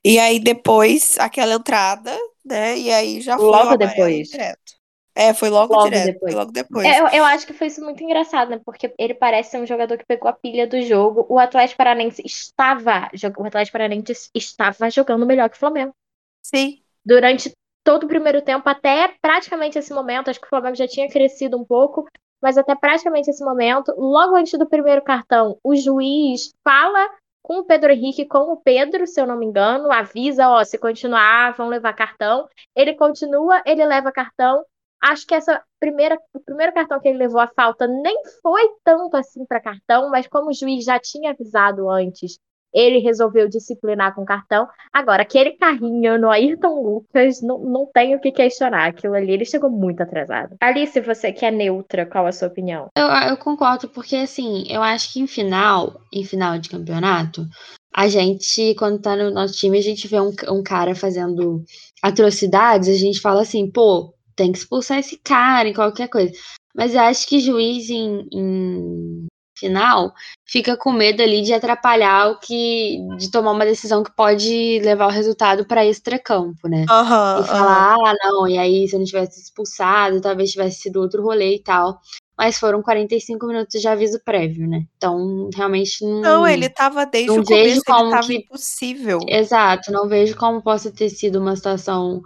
E 0.03 0.19
aí 0.19 0.39
depois 0.39 1.17
aquela 1.17 1.55
entrada, 1.55 2.15
né? 2.43 2.77
E 2.77 2.91
aí 2.91 3.21
já 3.21 3.37
foi 3.37 3.45
logo 3.45 3.77
depois. 3.77 4.29
Direto. 4.29 4.75
É, 5.17 5.33
foi 5.33 5.49
logo, 5.49 5.73
logo 5.73 5.85
direto, 5.85 6.05
depois. 6.05 6.33
Foi 6.33 6.39
logo 6.41 6.51
depois. 6.51 6.85
É, 6.85 6.99
eu, 6.99 7.07
eu, 7.07 7.23
acho 7.23 7.47
que 7.47 7.53
foi 7.53 7.67
isso 7.67 7.81
muito 7.81 8.03
engraçado, 8.03 8.49
né? 8.49 8.59
Porque 8.65 8.93
ele 8.99 9.13
parece 9.13 9.51
ser 9.51 9.61
um 9.61 9.65
jogador 9.65 9.97
que 9.97 10.05
pegou 10.05 10.29
a 10.29 10.33
pilha 10.33 10.67
do 10.67 10.81
jogo. 10.81 11.25
O 11.29 11.39
Atlético 11.39 11.77
Paranense 11.77 12.21
estava, 12.25 13.09
o 13.37 13.45
Atlético 13.45 13.77
Paranense 13.77 14.29
estava 14.35 14.89
jogando 14.89 15.25
melhor 15.25 15.49
que 15.49 15.55
o 15.55 15.59
Flamengo. 15.59 15.95
Sim. 16.43 16.83
Durante 17.05 17.53
todo 17.81 18.03
o 18.03 18.07
primeiro 18.09 18.41
tempo, 18.41 18.67
até 18.67 19.15
praticamente 19.21 19.79
esse 19.79 19.93
momento, 19.93 20.29
acho 20.29 20.39
que 20.39 20.47
o 20.47 20.49
Flamengo 20.49 20.75
já 20.75 20.87
tinha 20.87 21.09
crescido 21.09 21.57
um 21.57 21.63
pouco, 21.63 22.05
mas 22.45 22.59
até 22.59 22.75
praticamente 22.75 23.27
esse 23.27 23.43
momento, 23.43 23.91
logo 23.97 24.35
antes 24.35 24.55
do 24.59 24.67
primeiro 24.67 25.01
cartão, 25.01 25.57
o 25.63 25.75
juiz 25.75 26.53
fala 26.63 27.09
com 27.41 27.57
o 27.57 27.65
Pedro 27.65 27.91
Henrique, 27.91 28.23
com 28.23 28.53
o 28.53 28.57
Pedro, 28.57 29.07
se 29.07 29.19
eu 29.19 29.25
não 29.25 29.35
me 29.35 29.47
engano, 29.47 29.91
avisa, 29.91 30.47
ó, 30.47 30.63
se 30.63 30.77
continuar, 30.77 31.55
vão 31.57 31.69
levar 31.69 31.93
cartão. 31.93 32.47
Ele 32.75 32.93
continua, 32.93 33.63
ele 33.65 33.83
leva 33.83 34.11
cartão. 34.11 34.63
Acho 35.01 35.25
que 35.25 35.33
essa 35.33 35.59
primeira, 35.79 36.19
o 36.35 36.39
primeiro 36.39 36.71
cartão 36.71 36.99
que 36.99 37.07
ele 37.07 37.17
levou 37.17 37.41
a 37.41 37.47
falta 37.47 37.87
nem 37.87 38.15
foi 38.43 38.61
tanto 38.83 39.17
assim 39.17 39.43
para 39.43 39.59
cartão, 39.59 40.11
mas 40.11 40.27
como 40.27 40.51
o 40.51 40.53
juiz 40.53 40.85
já 40.85 40.99
tinha 40.99 41.31
avisado 41.31 41.89
antes 41.89 42.37
ele 42.75 42.99
resolveu 42.99 43.47
disciplinar 43.47 44.13
com 44.13 44.25
cartão. 44.25 44.67
Agora, 44.91 45.21
aquele 45.21 45.53
carrinho 45.53 46.19
no 46.19 46.29
Ayrton 46.29 46.81
Lucas, 46.83 47.41
não, 47.41 47.57
não 47.59 47.89
tem 47.91 48.13
o 48.13 48.19
que 48.19 48.31
questionar. 48.31 48.87
Aquilo 48.87 49.15
ali, 49.15 49.31
ele 49.31 49.45
chegou 49.45 49.69
muito 49.69 50.03
atrasado. 50.03 50.57
Alice, 50.59 50.99
você 50.99 51.31
que 51.31 51.45
é 51.45 51.51
neutra, 51.51 52.05
qual 52.05 52.27
a 52.27 52.31
sua 52.33 52.49
opinião? 52.49 52.89
Eu, 52.97 53.07
eu 53.07 53.37
concordo, 53.37 53.87
porque 53.87 54.17
assim, 54.17 54.65
eu 54.69 54.83
acho 54.83 55.13
que 55.13 55.21
em 55.21 55.27
final, 55.27 56.01
em 56.11 56.25
final 56.25 56.59
de 56.59 56.69
campeonato, 56.69 57.47
a 57.95 58.09
gente, 58.09 58.75
quando 58.75 58.99
tá 58.99 59.15
no 59.15 59.31
nosso 59.31 59.53
time, 59.53 59.77
a 59.77 59.81
gente 59.81 60.05
vê 60.05 60.19
um, 60.19 60.33
um 60.49 60.61
cara 60.61 60.93
fazendo 60.93 61.63
atrocidades, 62.03 62.89
a 62.89 62.93
gente 62.93 63.21
fala 63.21 63.41
assim, 63.41 63.71
pô, 63.71 64.13
tem 64.35 64.51
que 64.51 64.57
expulsar 64.57 64.99
esse 64.99 65.17
cara 65.17 65.69
em 65.69 65.73
qualquer 65.73 66.09
coisa. 66.09 66.33
Mas 66.75 66.93
eu 66.93 66.99
acho 66.99 67.25
que 67.25 67.39
juiz 67.39 67.89
em, 67.89 68.27
em 68.33 69.24
final 69.57 70.13
fica 70.45 70.77
com 70.77 70.91
medo 70.91 71.21
ali 71.21 71.41
de 71.41 71.53
atrapalhar 71.53 72.29
o 72.29 72.39
que. 72.39 72.99
de 73.17 73.31
tomar 73.31 73.51
uma 73.51 73.65
decisão 73.65 74.03
que 74.03 74.15
pode 74.15 74.79
levar 74.83 75.07
o 75.07 75.11
resultado 75.11 75.65
para 75.65 75.85
extra-campo, 75.85 76.67
né? 76.67 76.85
Uhum, 76.89 77.43
e 77.43 77.47
falar, 77.47 77.97
uhum. 77.97 78.05
ah, 78.05 78.13
não, 78.23 78.47
e 78.47 78.57
aí 78.57 78.87
se 78.87 78.95
eu 78.95 78.99
não 78.99 79.05
tivesse 79.05 79.41
expulsado, 79.41 80.21
talvez 80.21 80.51
tivesse 80.51 80.81
sido 80.81 81.01
outro 81.01 81.23
rolê 81.23 81.55
e 81.55 81.63
tal. 81.63 81.99
Mas 82.37 82.59
foram 82.59 82.81
45 82.81 83.47
minutos 83.47 83.79
de 83.81 83.87
aviso 83.87 84.19
prévio, 84.23 84.67
né? 84.67 84.85
Então, 84.97 85.49
realmente 85.55 86.03
não. 86.03 86.21
Não, 86.21 86.47
ele 86.47 86.67
tava 86.67 87.05
desde 87.05 87.31
o 87.31 87.43
começo, 87.43 87.81
como 87.85 88.01
ele 88.01 88.11
tava 88.11 88.27
que... 88.27 88.35
impossível. 88.35 89.19
Exato, 89.27 89.91
não 89.91 90.07
vejo 90.07 90.35
como 90.35 90.61
possa 90.61 90.91
ter 90.91 91.09
sido 91.09 91.39
uma 91.39 91.55
situação 91.55 92.21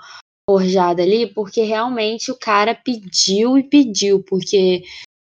forjada 0.49 1.03
ali, 1.03 1.31
porque 1.31 1.61
realmente 1.61 2.31
o 2.31 2.35
cara 2.35 2.73
pediu 2.73 3.55
e 3.55 3.61
pediu, 3.61 4.23
porque 4.23 4.81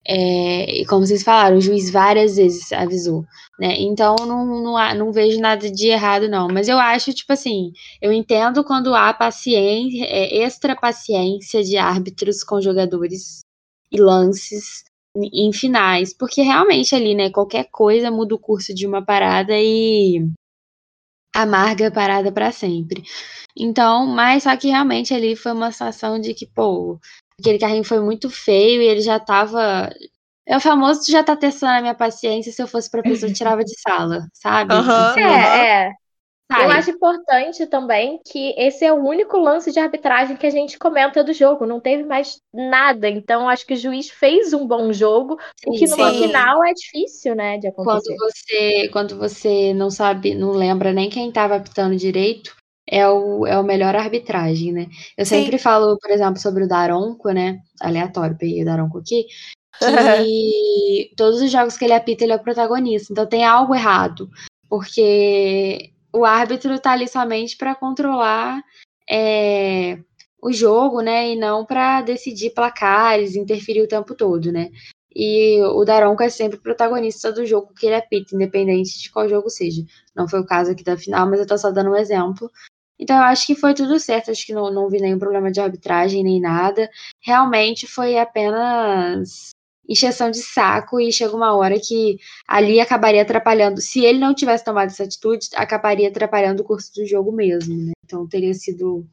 é, 0.08 0.84
como 0.88 1.06
vocês 1.06 1.22
falaram, 1.22 1.58
o 1.58 1.60
juiz 1.60 1.90
várias 1.90 2.36
vezes 2.36 2.72
avisou, 2.72 3.24
né? 3.60 3.74
Então 3.78 4.16
não, 4.20 4.46
não, 4.62 4.94
não 4.94 5.12
vejo 5.12 5.38
nada 5.38 5.70
de 5.70 5.88
errado, 5.88 6.28
não. 6.28 6.48
Mas 6.48 6.66
eu 6.66 6.78
acho, 6.78 7.12
tipo 7.12 7.32
assim, 7.32 7.72
eu 8.00 8.10
entendo 8.10 8.64
quando 8.64 8.94
há 8.94 9.12
paciência, 9.12 10.04
é, 10.06 10.38
extra 10.38 10.74
paciência 10.74 11.62
de 11.62 11.76
árbitros 11.76 12.42
com 12.42 12.60
jogadores 12.60 13.40
e 13.92 14.00
lances 14.00 14.84
em 15.16 15.52
finais, 15.52 16.14
porque 16.16 16.42
realmente 16.42 16.94
ali, 16.94 17.14
né, 17.14 17.30
qualquer 17.30 17.68
coisa 17.70 18.10
muda 18.10 18.34
o 18.34 18.38
curso 18.38 18.74
de 18.74 18.86
uma 18.86 19.04
parada 19.04 19.52
e 19.56 20.26
amarga 21.34 21.88
a 21.88 21.90
parada 21.90 22.32
para 22.32 22.52
sempre. 22.52 23.02
Então, 23.56 24.06
mas 24.06 24.44
só 24.44 24.56
que 24.56 24.68
realmente 24.68 25.12
ali 25.14 25.36
foi 25.36 25.52
uma 25.52 25.72
situação 25.72 26.20
de 26.20 26.34
que, 26.34 26.46
pô, 26.46 26.98
aquele 27.38 27.58
carrinho 27.58 27.84
foi 27.84 28.00
muito 28.00 28.28
feio 28.28 28.82
e 28.82 28.86
ele 28.86 29.00
já 29.00 29.18
tava. 29.18 29.90
É 30.46 30.56
o 30.56 30.60
famoso 30.60 31.02
já 31.10 31.22
tá 31.22 31.36
testando 31.36 31.72
a 31.74 31.80
minha 31.80 31.94
paciência, 31.94 32.50
se 32.50 32.62
eu 32.62 32.66
fosse 32.66 32.90
pra 32.90 33.02
pessoa, 33.02 33.30
tirava 33.32 33.62
de 33.62 33.78
sala, 33.80 34.26
sabe? 34.32 34.74
Uhum, 34.74 35.18
é, 35.18 35.86
é. 35.86 35.92
Eu 36.50 36.70
acho 36.70 36.90
importante 36.90 37.66
também 37.66 38.18
que 38.24 38.54
esse 38.56 38.82
é 38.82 38.90
o 38.90 39.04
único 39.04 39.36
lance 39.36 39.70
de 39.70 39.78
arbitragem 39.78 40.34
que 40.34 40.46
a 40.46 40.50
gente 40.50 40.78
comenta 40.78 41.22
do 41.22 41.34
jogo. 41.34 41.66
Não 41.66 41.78
teve 41.78 42.04
mais 42.04 42.40
nada. 42.54 43.06
Então, 43.06 43.46
acho 43.46 43.66
que 43.66 43.74
o 43.74 43.76
juiz 43.76 44.08
fez 44.08 44.54
um 44.54 44.66
bom 44.66 44.90
jogo, 44.90 45.38
sim, 45.62 45.70
o 45.70 45.72
que 45.74 45.86
numa 45.86 46.10
sim. 46.10 46.22
final 46.22 46.64
é 46.64 46.72
difícil, 46.72 47.34
né, 47.34 47.58
de 47.58 47.66
acontecer. 47.66 48.16
Quando 48.16 48.32
você, 48.32 48.88
quando 48.88 49.18
você 49.18 49.74
não 49.74 49.90
sabe, 49.90 50.34
não 50.34 50.52
lembra 50.52 50.90
nem 50.90 51.10
quem 51.10 51.28
estava 51.28 51.56
apitando 51.56 51.94
direito, 51.94 52.56
é 52.90 53.06
o, 53.08 53.46
é 53.46 53.58
o 53.58 53.62
melhor 53.62 53.94
arbitragem, 53.94 54.72
né? 54.72 54.86
Eu 55.16 55.26
Sim. 55.26 55.42
sempre 55.42 55.58
falo, 55.58 55.98
por 55.98 56.10
exemplo, 56.10 56.40
sobre 56.40 56.64
o 56.64 56.68
Daronco, 56.68 57.30
né? 57.30 57.60
Aleatório, 57.80 58.36
peguei 58.36 58.62
o 58.62 58.64
Daronco 58.64 58.98
aqui. 58.98 59.26
Que 60.26 61.12
todos 61.16 61.40
os 61.40 61.52
jogos 61.52 61.76
que 61.76 61.84
ele 61.84 61.92
apita, 61.92 62.24
ele 62.24 62.32
é 62.32 62.36
o 62.36 62.42
protagonista. 62.42 63.12
Então 63.12 63.26
tem 63.26 63.44
algo 63.44 63.74
errado. 63.74 64.28
Porque 64.68 65.92
o 66.12 66.24
árbitro 66.24 66.78
tá 66.80 66.92
ali 66.92 67.06
somente 67.06 67.56
para 67.56 67.76
controlar 67.76 68.60
é, 69.08 69.98
o 70.42 70.52
jogo, 70.52 71.00
né? 71.00 71.30
E 71.30 71.36
não 71.36 71.64
para 71.64 72.02
decidir 72.02 72.50
placares, 72.50 73.36
interferir 73.36 73.82
o 73.82 73.88
tempo 73.88 74.14
todo, 74.14 74.50
né? 74.50 74.70
E 75.14 75.60
o 75.62 75.84
Daronco 75.84 76.22
é 76.22 76.28
sempre 76.28 76.58
protagonista 76.58 77.32
do 77.32 77.44
jogo 77.46 77.72
que 77.74 77.86
ele 77.86 77.96
apita, 77.96 78.34
independente 78.34 79.00
de 79.00 79.10
qual 79.10 79.28
jogo 79.28 79.48
seja. 79.50 79.82
Não 80.14 80.28
foi 80.28 80.40
o 80.40 80.46
caso 80.46 80.70
aqui 80.72 80.84
da 80.84 80.96
final, 80.96 81.28
mas 81.28 81.40
eu 81.40 81.46
tô 81.46 81.56
só 81.58 81.70
dando 81.70 81.90
um 81.90 81.96
exemplo. 81.96 82.50
Então 82.98 83.16
eu 83.16 83.22
acho 83.22 83.46
que 83.46 83.54
foi 83.54 83.74
tudo 83.74 83.98
certo, 84.00 84.30
acho 84.30 84.44
que 84.44 84.52
não, 84.52 84.72
não 84.72 84.88
vi 84.88 85.00
nenhum 85.00 85.18
problema 85.18 85.50
de 85.50 85.60
arbitragem 85.60 86.24
nem 86.24 86.40
nada. 86.40 86.90
Realmente 87.20 87.86
foi 87.86 88.18
apenas 88.18 89.50
encheção 89.88 90.30
de 90.30 90.42
saco 90.42 91.00
e 91.00 91.10
chega 91.10 91.34
uma 91.34 91.56
hora 91.56 91.80
que 91.80 92.18
ali 92.46 92.78
acabaria 92.78 93.22
atrapalhando. 93.22 93.80
Se 93.80 94.04
ele 94.04 94.18
não 94.18 94.34
tivesse 94.34 94.64
tomado 94.64 94.88
essa 94.88 95.04
atitude, 95.04 95.48
acabaria 95.54 96.08
atrapalhando 96.08 96.62
o 96.62 96.64
curso 96.66 96.92
do 96.94 97.06
jogo 97.06 97.32
mesmo, 97.32 97.74
né? 97.74 97.92
Então 98.04 98.26
teria 98.26 98.52
sido. 98.52 99.06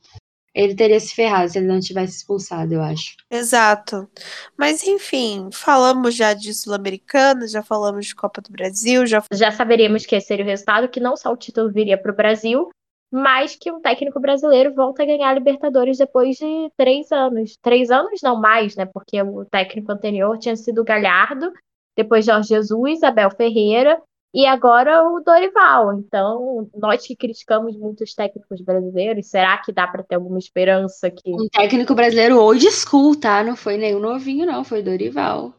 Ele 0.54 0.74
teria 0.74 1.00
se 1.02 1.14
ferrado 1.14 1.50
se 1.50 1.58
ele 1.58 1.68
não 1.68 1.82
tivesse 1.82 2.18
expulsado, 2.18 2.74
eu 2.74 2.82
acho. 2.82 3.18
Exato. 3.30 4.10
Mas 4.58 4.84
enfim, 4.88 5.50
falamos 5.52 6.16
já 6.16 6.34
de 6.34 6.54
Sul-Americana, 6.54 7.46
já 7.46 7.62
falamos 7.62 8.06
de 8.06 8.16
Copa 8.16 8.42
do 8.42 8.52
Brasil, 8.52 9.06
já 9.06 9.22
Já 9.34 9.52
saberíamos 9.52 10.06
que 10.06 10.20
seria 10.22 10.46
o 10.46 10.48
resultado, 10.48 10.88
que 10.88 11.02
não 11.02 11.18
só 11.18 11.32
o 11.32 11.38
título 11.38 11.70
viria 11.74 11.98
para 11.98 12.12
o 12.12 12.16
Brasil, 12.16 12.70
mas 13.12 13.56
que 13.56 13.72
um 13.72 13.80
técnico 13.80 14.20
brasileiro 14.20 14.74
volta 14.74 15.04
a 15.04 15.06
ganhar 15.06 15.30
a 15.30 15.34
Libertadores 15.34 15.98
depois 15.98 16.38
de 16.38 16.72
três 16.78 17.12
anos. 17.12 17.58
Três 17.62 17.92
anos 17.92 18.20
não 18.22 18.40
mais, 18.40 18.76
né? 18.76 18.86
Porque 18.86 19.22
o 19.22 19.46
técnico 19.46 19.92
anterior 19.92 20.38
tinha 20.38 20.56
sido 20.56 20.84
Galhardo, 20.84 21.52
depois 21.96 22.26
Jorge 22.26 22.50
Jesus, 22.50 23.04
Abel 23.04 23.32
Ferreira 23.32 24.02
e 24.34 24.46
agora 24.46 25.02
o 25.02 25.22
Dorival. 25.22 25.98
Então, 25.98 26.70
nós 26.76 27.08
que 27.08 27.16
criticamos 27.16 27.78
muitos 27.78 28.14
técnicos 28.14 28.60
brasileiros, 28.60 29.28
será 29.28 29.58
que 29.60 29.72
dá 29.72 29.88
para 29.88 30.04
ter 30.04 30.16
alguma 30.16 30.38
esperança 30.38 31.10
que 31.10 31.32
Um 31.34 31.48
técnico 31.48 31.96
brasileiro 31.96 32.38
old 32.38 32.70
school, 32.70 33.18
tá? 33.18 33.42
Não 33.42 33.56
foi 33.56 33.78
nenhum 33.78 34.00
novinho, 34.00 34.46
não, 34.46 34.66
foi 34.66 34.84
Dorival. 34.84 35.54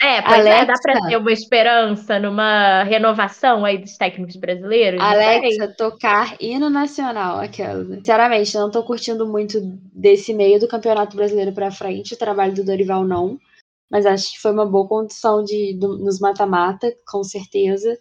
É, 0.00 0.22
pois 0.22 0.46
é, 0.46 0.64
dá 0.64 0.72
Alexa. 0.74 0.82
para 0.82 1.00
ter 1.08 1.16
uma 1.16 1.32
esperança 1.32 2.18
numa 2.20 2.84
renovação 2.84 3.64
aí 3.64 3.78
dos 3.78 3.96
técnicos 3.96 4.36
brasileiros? 4.36 5.00
Alexa, 5.02 5.74
tocar 5.76 6.36
hino 6.40 6.70
nacional, 6.70 7.38
aquela. 7.40 7.84
Sinceramente, 7.84 8.54
não 8.54 8.70
tô 8.70 8.84
curtindo 8.84 9.26
muito 9.26 9.58
desse 9.92 10.32
meio 10.32 10.60
do 10.60 10.68
Campeonato 10.68 11.16
Brasileiro 11.16 11.52
pra 11.52 11.72
frente, 11.72 12.14
o 12.14 12.18
trabalho 12.18 12.54
do 12.54 12.64
Dorival 12.64 13.04
não. 13.04 13.38
Mas 13.90 14.06
acho 14.06 14.32
que 14.32 14.40
foi 14.40 14.52
uma 14.52 14.66
boa 14.66 14.86
condição 14.86 15.42
de, 15.42 15.74
do- 15.78 15.98
nos 15.98 16.20
mata-mata, 16.20 16.94
com 17.10 17.24
certeza. 17.24 17.98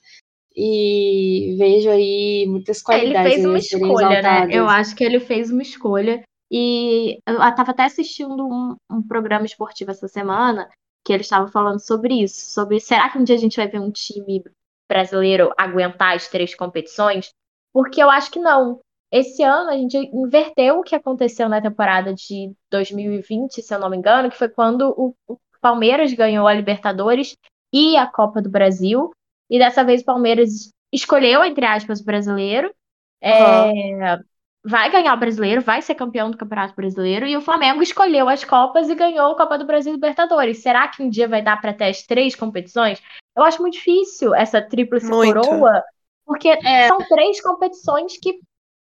E 0.55 1.55
vejo 1.57 1.89
aí 1.89 2.45
muitas 2.47 2.77
É, 2.77 2.79
Ele 2.79 3.13
qualidades 3.13 3.33
fez 3.33 3.45
aí 3.45 3.47
uma 3.49 3.57
escolha, 3.57 4.09
né? 4.09 4.19
exaltadas. 4.19 4.55
Eu 4.55 4.67
acho 4.69 4.95
que 4.95 5.03
ele 5.03 5.19
fez 5.19 5.49
uma 5.51 5.61
escolha. 5.61 6.21
E 6.51 7.19
eu 7.27 7.35
estava 7.41 7.71
até 7.71 7.83
assistindo 7.85 8.45
um, 8.47 8.75
um 8.91 9.01
programa 9.01 9.45
esportivo 9.45 9.91
essa 9.91 10.07
semana 10.07 10.67
que 11.05 11.13
eles 11.13 11.25
estavam 11.25 11.47
falando 11.47 11.79
sobre 11.79 12.21
isso, 12.21 12.51
sobre 12.51 12.79
será 12.79 13.09
que 13.09 13.17
um 13.17 13.23
dia 13.23 13.35
a 13.35 13.39
gente 13.39 13.57
vai 13.57 13.67
ver 13.67 13.79
um 13.79 13.91
time 13.91 14.43
brasileiro 14.89 15.53
aguentar 15.57 16.15
as 16.15 16.27
três 16.27 16.55
competições? 16.55 17.31
Porque 17.73 18.01
eu 18.01 18.09
acho 18.09 18.31
que 18.31 18.39
não. 18.39 18.79
Esse 19.11 19.41
ano 19.41 19.69
a 19.69 19.73
gente 19.73 19.97
inverteu 19.97 20.79
o 20.79 20.83
que 20.83 20.95
aconteceu 20.95 21.47
na 21.47 21.61
temporada 21.61 22.13
de 22.13 22.51
2020, 22.69 23.61
se 23.61 23.73
eu 23.73 23.79
não 23.79 23.89
me 23.89 23.97
engano, 23.97 24.29
que 24.29 24.37
foi 24.37 24.49
quando 24.49 24.93
o, 24.97 25.15
Palmeiras 25.61 26.13
ganhou 26.13 26.47
a 26.47 26.53
Libertadores 26.53 27.35
e 27.73 27.97
a 27.97 28.05
Copa 28.05 28.41
do 28.41 28.49
Brasil. 28.49 29.11
E 29.49 29.57
dessa 29.57 29.83
vez 29.83 30.01
o 30.01 30.05
Palmeiras 30.05 30.71
escolheu, 30.91 31.43
entre 31.43 31.65
aspas, 31.65 31.99
o 31.99 32.05
brasileiro. 32.05 32.73
É, 33.21 34.19
vai 34.67 34.91
ganhar 34.91 35.13
o 35.13 35.19
brasileiro, 35.19 35.61
vai 35.61 35.81
ser 35.81 35.95
campeão 35.95 36.29
do 36.29 36.37
Campeonato 36.37 36.75
Brasileiro. 36.75 37.25
E 37.25 37.37
o 37.37 37.41
Flamengo 37.41 37.81
escolheu 37.81 38.27
as 38.27 38.43
Copas 38.43 38.89
e 38.89 38.95
ganhou 38.95 39.31
a 39.31 39.37
Copa 39.37 39.57
do 39.57 39.65
Brasil 39.65 39.93
e 39.93 39.95
Libertadores. 39.95 40.61
Será 40.61 40.87
que 40.89 41.01
um 41.01 41.09
dia 41.09 41.27
vai 41.27 41.41
dar 41.41 41.59
para 41.61 41.73
ter 41.73 41.85
as 41.85 42.03
três 42.03 42.35
competições? 42.35 43.01
Eu 43.35 43.43
acho 43.43 43.61
muito 43.61 43.75
difícil 43.75 44.35
essa 44.35 44.61
tríplice 44.61 45.09
Muito. 45.09 45.33
coroa, 45.33 45.81
porque 46.25 46.49
É. 46.49 46.87
são 46.87 46.97
três 46.97 47.41
competições 47.41 48.19
que 48.19 48.39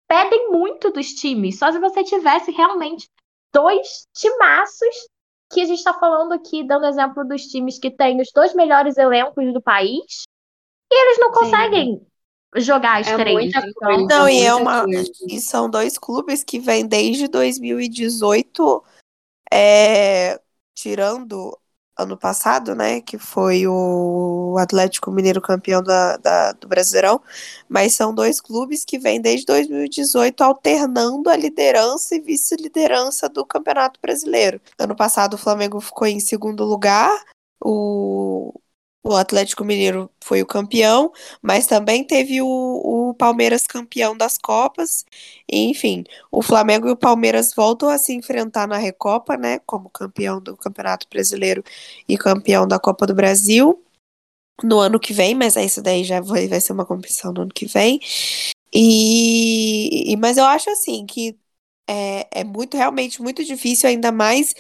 pedem 0.07 0.51
muito 0.51 0.91
dos 0.91 1.09
times. 1.15 1.59
Só 1.59 1.73
se 1.73 1.79
você 1.79 2.05
tivesse 2.05 2.51
realmente 2.51 3.09
dois 3.53 4.07
timaços, 4.15 5.09
que 5.53 5.63
a 5.63 5.65
gente 5.65 5.79
está 5.79 5.95
falando 5.95 6.33
aqui, 6.33 6.63
dando 6.63 6.87
exemplo 6.87 7.27
dos 7.27 7.43
times 7.43 7.79
que 7.79 7.91
têm 7.91 8.21
os 8.21 8.31
dois 8.33 8.55
melhores 8.55 8.97
elencos 8.99 9.53
do 9.53 9.63
país, 9.63 10.25
e 10.93 10.95
eles 10.95 11.19
não 11.19 11.33
Sim. 11.33 12.07
Jogar 12.57 13.01
as 13.01 13.07
É 13.09 13.17
três. 13.17 13.35
muita 13.35 13.63
Então, 13.99 14.29
e 14.29 14.43
é 14.43 14.55
uma- 14.55 14.85
coisa. 14.85 15.11
E 15.29 15.41
são 15.41 15.69
dois 15.71 15.97
clubes 15.99 16.43
que 16.43 16.59
vêm 16.59 16.87
desde 16.87 17.29
2018, 17.29 18.83
é, 19.53 20.41
tirando 20.75 21.57
ano 21.99 22.17
passado, 22.17 22.75
né? 22.75 23.01
Que 23.03 23.19
foi 23.19 23.67
o 23.67 24.57
Atlético 24.59 25.11
Mineiro 25.11 25.41
campeão 25.41 25.83
da, 25.83 26.17
da- 26.17 26.53
do 26.53 26.67
Brasileirão. 26.67 27.21
Mas 27.69 27.93
são 27.95 28.15
dois 28.15 28.41
clubes 28.41 28.85
que 28.87 28.99
vêm 28.99 29.21
desde 29.21 29.45
2018 29.45 30.41
alternando 30.43 31.29
a 31.29 31.37
liderança 31.37 32.15
e 32.15 32.21
vice-liderança 32.21 33.29
do 33.29 33.45
Campeonato 33.45 34.01
Brasileiro. 34.01 34.61
Ano 34.79 34.97
passado 34.97 35.35
o 35.35 35.39
Flamengo 35.39 35.79
ficou 35.81 36.07
em 36.07 36.21
segundo 36.21 36.65
lugar. 36.65 37.11
O, 37.63 38.55
o 39.03 39.15
Atlético 39.17 39.65
Mineiro 39.65 40.11
foi 40.23 40.43
o 40.43 40.47
campeão, 40.47 41.11
mas 41.43 41.67
também 41.67 42.05
teve 42.05 42.43
o, 42.43 42.47
o 43.11 43.15
Palmeiras 43.15 43.67
campeão 43.67 44.17
das 44.17 44.37
Copas. 44.39 45.05
Enfim, 45.51 46.05
o 46.31 46.43
Flamengo 46.43 46.89
e 46.89 46.93
o 46.93 46.97
Palmeiras 46.97 47.55
voltam 47.55 47.89
a 47.89 47.99
se 47.99 48.13
enfrentar 48.13 48.69
na 48.69 48.77
Recopa, 48.79 49.37
né? 49.37 49.59
Como 49.61 49.89
campeão 49.91 50.41
do 50.41 50.57
Campeonato 50.57 51.07
Brasileiro 51.09 51.65
e 52.09 52.17
campeão 52.19 52.67
da 52.69 52.79
Copa 52.79 53.07
do 53.07 53.15
Brasil 53.15 53.83
no 54.63 54.79
ano 54.79 55.01
que 55.01 55.13
vem, 55.13 55.35
mas 55.35 55.57
isso 55.57 55.83
daí 55.83 56.05
já 56.05 56.21
vai, 56.21 56.47
vai 56.49 56.61
ser 56.61 56.73
uma 56.73 56.85
competição 56.87 57.33
no 57.33 57.43
ano 57.43 57.51
que 57.55 57.67
vem. 57.67 58.01
E, 58.75 60.13
e- 60.13 60.17
mas 60.17 60.37
eu 60.37 60.45
acho 60.45 60.71
assim 60.71 61.07
que 61.07 61.37
é, 61.89 62.41
é 62.41 62.45
muito, 62.45 62.77
realmente 62.77 63.23
muito 63.23 63.45
difícil, 63.45 63.89
ainda 63.89 64.13
mais 64.13 64.55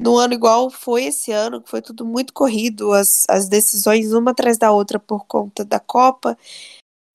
no 0.00 0.16
ano 0.16 0.34
igual 0.34 0.70
foi 0.70 1.04
esse 1.04 1.30
ano, 1.30 1.60
que 1.60 1.68
foi 1.70 1.82
tudo 1.82 2.04
muito 2.04 2.32
corrido, 2.32 2.92
as, 2.92 3.24
as 3.28 3.48
decisões 3.48 4.12
uma 4.12 4.30
atrás 4.30 4.56
da 4.56 4.72
outra 4.72 4.98
por 4.98 5.26
conta 5.26 5.64
da 5.64 5.78
Copa. 5.78 6.36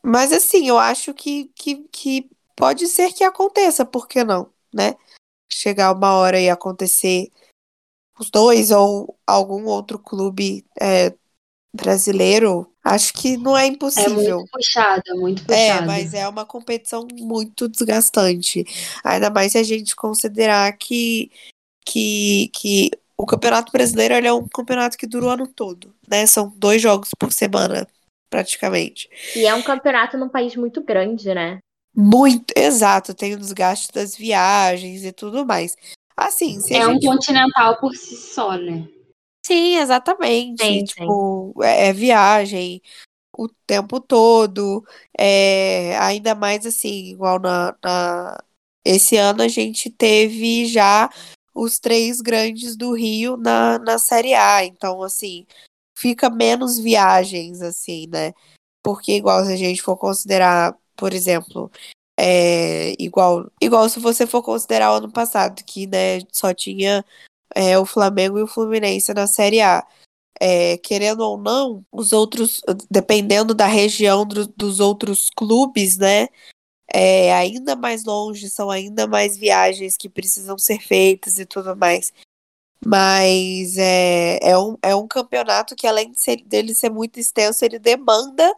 Mas 0.04 0.32
assim, 0.32 0.68
eu 0.68 0.78
acho 0.78 1.14
que, 1.14 1.46
que, 1.56 1.78
que 1.92 2.30
pode 2.56 2.88
ser 2.88 3.12
que 3.12 3.24
aconteça, 3.24 3.84
por 3.84 4.08
que 4.08 4.24
não, 4.24 4.50
né? 4.74 4.96
Chegar 5.52 5.94
uma 5.94 6.14
hora 6.14 6.40
e 6.40 6.50
acontecer 6.50 7.32
os 8.20 8.30
dois 8.30 8.72
ou 8.72 9.18
algum 9.26 9.66
outro 9.66 10.00
clube 10.00 10.66
é, 10.80 11.14
brasileiro, 11.76 12.72
acho 12.84 13.14
que 13.14 13.36
não 13.36 13.58
é 13.58 13.66
É 13.66 13.68
impossível. 13.68 14.38
muito 14.38 14.52
puxada, 14.52 15.16
muito 15.16 15.42
É, 15.52 15.72
puxada. 15.72 15.86
mas 15.88 16.14
é 16.14 16.28
uma 16.28 16.46
competição 16.46 17.08
muito 17.14 17.68
desgastante. 17.68 18.64
Ainda 19.04 19.30
mais 19.30 19.52
se 19.52 19.58
a 19.58 19.64
gente 19.64 19.96
considerar 19.96 20.72
que, 20.78 21.32
que, 21.86 22.50
que 22.54 22.92
o 23.18 23.26
Campeonato 23.26 23.72
Brasileiro 23.72 24.14
ele 24.16 24.28
é 24.28 24.34
um 24.34 24.48
campeonato 24.48 24.98
que 24.98 25.08
dura 25.08 25.26
o 25.26 25.30
ano 25.30 25.48
todo, 25.48 25.94
né? 26.08 26.26
São 26.26 26.52
dois 26.58 26.82
jogos 26.82 27.12
por 27.18 27.32
semana, 27.32 27.88
praticamente. 28.30 29.10
E 29.36 29.46
é 29.46 29.54
um 29.54 29.62
campeonato 29.62 30.18
num 30.18 30.28
país 30.30 30.56
muito 30.56 30.84
grande, 30.84 31.34
né? 31.34 31.60
Muito, 31.96 32.54
exato, 32.58 33.14
tem 33.14 33.34
o 33.34 33.40
desgaste 33.40 33.88
das 33.94 34.16
viagens 34.18 35.06
e 35.06 35.14
tudo 35.14 35.46
mais. 35.46 35.78
Assim, 36.18 36.60
É 36.72 36.86
um 36.88 36.94
gente 36.94 37.08
continental 37.08 37.80
por 37.80 37.96
si 37.96 38.18
só, 38.18 38.58
né? 38.58 38.86
Sim, 39.46 39.78
exatamente. 39.78 40.64
Sim, 40.64 40.84
tipo, 40.84 41.54
é, 41.64 41.90
é 41.90 41.94
viagem 41.94 42.82
o 43.38 43.48
tempo 43.68 44.00
todo. 44.00 44.84
É, 45.18 45.98
ainda 46.00 46.34
mais 46.36 46.66
assim, 46.66 47.12
igual 47.12 47.40
na, 47.40 47.76
na- 47.84 48.44
Esse 48.84 49.18
ano 49.18 49.42
a 49.44 49.48
gente 49.48 49.90
teve 49.90 50.66
já 50.66 51.10
os 51.56 51.80
três 51.80 52.22
grandes 52.22 52.76
do 52.76 52.94
Rio 52.94 53.38
na, 53.38 53.80
na 53.80 53.98
Série 53.98 54.34
A. 54.36 54.66
Então, 54.66 55.02
assim, 55.02 55.48
fica 55.98 56.30
menos 56.30 56.78
viagens, 56.78 57.62
assim, 57.62 58.08
né? 58.08 58.34
Porque, 58.84 59.14
igual 59.14 59.46
se 59.46 59.54
a 59.54 59.58
gente 59.58 59.82
for 59.82 59.98
considerar, 59.98 60.78
por 60.96 61.14
exemplo, 61.14 61.72
é, 62.20 62.94
igual, 63.02 63.50
igual 63.62 63.90
se 63.90 64.00
você 64.00 64.28
for 64.28 64.44
considerar 64.44 64.92
o 64.94 64.96
ano 64.98 65.12
passado, 65.12 65.64
que, 65.66 65.88
né, 65.88 66.20
só 66.32 66.54
tinha 66.54 67.04
é, 67.56 67.78
o 67.80 67.86
Flamengo 67.86 68.40
e 68.40 68.44
o 68.44 68.48
Fluminense 68.48 69.14
na 69.14 69.28
Série 69.28 69.62
A. 69.62 69.86
É, 70.42 70.78
querendo 70.80 71.22
ou 71.22 71.38
não, 71.38 71.86
os 71.92 72.12
outros, 72.14 72.62
dependendo 72.92 73.54
da 73.54 73.68
região 73.68 74.26
do- 74.26 74.48
dos 74.48 74.82
outros 74.82 75.30
clubes, 75.30 75.98
né? 75.98 76.28
É 76.88 77.34
ainda 77.34 77.76
mais 77.76 78.04
longe, 78.04 78.50
são 78.50 78.70
ainda 78.70 79.08
mais 79.08 79.36
viagens 79.38 79.98
que 79.98 80.08
precisam 80.08 80.58
ser 80.58 80.80
feitas 80.80 81.40
e 81.40 81.46
tudo 81.46 81.76
mais. 81.76 82.14
Mas 82.86 83.78
é, 83.78 84.38
é, 84.42 84.58
um, 84.58 84.78
é 84.82 84.96
um 84.96 85.08
campeonato 85.08 85.76
que, 85.76 85.88
além 85.88 86.12
de 86.12 86.20
ser- 86.20 86.44
dele 86.44 86.74
ser 86.76 86.90
muito 86.90 87.20
extenso, 87.20 87.66
ele 87.66 87.80
demanda 87.80 88.54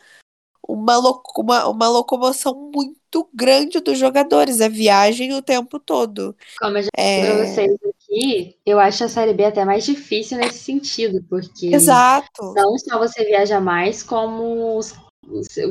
uma, 0.68 0.98
uma, 1.38 1.68
uma 1.68 1.88
locomoção 1.88 2.70
muito 2.74 3.30
grande 3.34 3.80
dos 3.80 3.98
jogadores, 3.98 4.60
a 4.60 4.68
viagem 4.68 5.34
o 5.34 5.42
tempo 5.42 5.80
todo. 5.80 6.36
Como 6.60 6.78
eu 6.78 6.84
já 6.84 6.90
disse 6.94 7.22
pra 7.22 7.34
É, 7.34 7.46
vocês 7.46 7.78
aqui, 7.86 8.58
eu 8.66 8.80
acho 8.80 9.04
a 9.06 9.10
Série 9.10 9.34
B 9.34 9.46
até 9.46 9.64
mais 9.64 9.86
difícil 9.86 10.38
nesse 10.38 10.60
sentido, 10.60 11.24
porque 11.30 11.68
exato. 11.68 12.54
não 12.54 12.78
só 12.78 13.00
você 13.00 13.24
viaja 13.24 13.62
mais, 13.62 14.04
como 14.04 14.80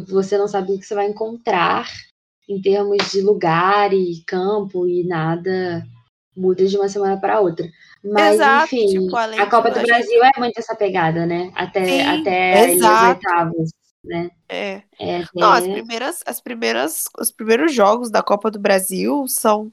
você 0.08 0.38
não 0.38 0.48
sabe 0.48 0.72
o 0.72 0.78
que 0.78 0.86
você 0.86 0.94
vai 0.94 1.08
encontrar 1.08 1.88
em 2.48 2.60
termos 2.60 3.10
de 3.10 3.20
lugar 3.20 3.92
e 3.92 4.22
campo 4.26 4.86
e 4.86 5.04
nada 5.04 5.84
muda 6.36 6.66
de 6.66 6.76
uma 6.76 6.88
semana 6.88 7.18
para 7.18 7.40
outra. 7.40 7.66
Mas, 8.04 8.34
Exato, 8.34 8.64
enfim, 8.74 8.86
tipo, 8.86 9.16
a 9.16 9.46
Copa 9.46 9.70
do 9.70 9.76
a 9.76 9.78
gente- 9.80 9.88
Brasil 9.88 10.22
é 10.22 10.38
muito 10.38 10.58
essa 10.58 10.76
pegada, 10.76 11.26
né? 11.26 11.50
Até, 11.54 11.84
Sim, 11.84 12.20
até 12.20 12.64
as 12.64 13.08
oitavas, 13.08 13.70
né? 14.04 14.30
É. 14.48 14.82
É, 14.98 15.24
Não, 15.34 15.52
as 15.52 15.66
primeiras, 15.66 16.22
as 16.26 16.40
primeiras, 16.40 17.04
os 17.18 17.30
primeiros 17.32 17.74
jogos 17.74 18.10
da 18.10 18.22
Copa 18.22 18.50
do 18.50 18.58
Brasil 18.60 19.26
são, 19.26 19.72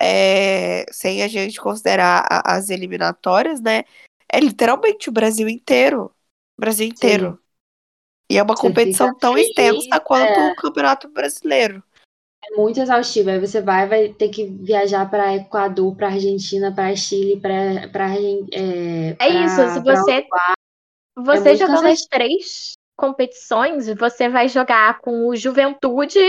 é, 0.00 0.86
sem 0.90 1.22
a 1.22 1.28
gente 1.28 1.60
considerar 1.60 2.26
a- 2.30 2.56
as 2.56 2.70
eliminatórias, 2.70 3.60
né? 3.60 3.84
É 4.32 4.40
literalmente 4.40 5.08
o 5.08 5.12
Brasil 5.12 5.48
inteiro. 5.48 6.10
O 6.56 6.60
Brasil 6.60 6.86
inteiro. 6.86 7.38
E 8.30 8.38
é 8.38 8.42
uma 8.42 8.54
competição 8.56 9.14
tão 9.14 9.34
feliz, 9.34 9.48
extensa 9.50 10.00
quanto 10.00 10.30
é. 10.40 10.52
o 10.52 10.56
Campeonato 10.56 11.08
Brasileiro. 11.08 11.82
É 12.50 12.56
muito 12.56 12.80
exaustivo. 12.80 13.30
Aí 13.30 13.38
você 13.38 13.60
vai, 13.60 13.86
vai 13.86 14.08
ter 14.08 14.28
que 14.28 14.44
viajar 14.44 15.08
para 15.08 15.36
Equador, 15.36 15.96
para 15.96 16.08
Argentina, 16.08 16.72
para 16.74 16.94
Chile, 16.96 17.40
para 17.40 17.88
para 17.88 18.14
é, 18.52 19.16
É 19.18 19.28
isso, 19.28 19.68
se 19.70 19.80
você, 19.80 20.26
você 21.16 21.48
muito 21.50 21.56
jogando 21.56 21.86
as 21.86 22.00
três 22.02 22.72
competições, 22.96 23.88
você 23.94 24.28
vai 24.28 24.48
jogar 24.48 25.00
com 25.00 25.28
o 25.28 25.36
Juventude 25.36 26.20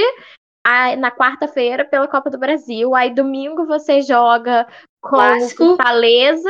aí 0.65 0.95
na 0.95 1.11
quarta-feira 1.11 1.85
pela 1.85 2.07
Copa 2.07 2.29
do 2.29 2.39
Brasil, 2.39 2.95
aí 2.95 3.13
domingo 3.13 3.65
você 3.67 4.01
joga 4.01 4.67
com 4.99 5.09
Clássico. 5.09 5.63
o 5.63 5.67
Fortaleza, 5.67 6.49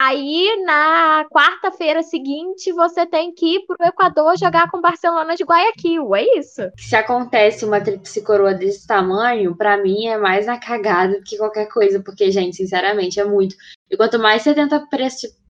aí 0.00 0.62
na 0.64 1.26
quarta-feira 1.30 2.02
seguinte 2.02 2.72
você 2.72 3.04
tem 3.06 3.32
que 3.34 3.56
ir 3.56 3.66
pro 3.66 3.76
Equador 3.86 4.38
jogar 4.38 4.70
com 4.70 4.78
o 4.78 4.80
Barcelona 4.80 5.34
de 5.36 5.44
Guayaquil, 5.44 6.14
é 6.14 6.24
isso? 6.38 6.62
se 6.78 6.96
acontece 6.96 7.64
uma 7.64 7.80
tríplice 7.80 8.22
coroa 8.22 8.54
desse 8.54 8.86
tamanho, 8.86 9.54
pra 9.54 9.76
mim 9.76 10.06
é 10.06 10.16
mais 10.16 10.46
na 10.46 10.58
cagada 10.58 11.18
do 11.18 11.22
que 11.24 11.36
qualquer 11.36 11.66
coisa, 11.68 12.02
porque, 12.02 12.30
gente, 12.30 12.56
sinceramente, 12.56 13.20
é 13.20 13.24
muito. 13.24 13.54
E 13.90 13.96
quanto 13.96 14.18
mais 14.18 14.42
você 14.42 14.54
tenta 14.54 14.80
pre- 14.86 15.06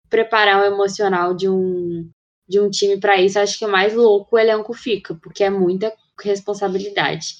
preparar 0.08 0.60
o 0.60 0.64
emocional 0.64 1.32
de 1.34 1.48
um, 1.48 2.10
de 2.48 2.58
um 2.58 2.68
time 2.68 2.98
pra 2.98 3.20
isso, 3.20 3.38
acho 3.38 3.58
que 3.58 3.66
mais 3.66 3.94
louco 3.94 4.34
o 4.34 4.38
elenco 4.38 4.72
fica, 4.74 5.14
porque 5.22 5.44
é 5.44 5.50
muita 5.50 5.92
responsabilidade. 6.22 7.36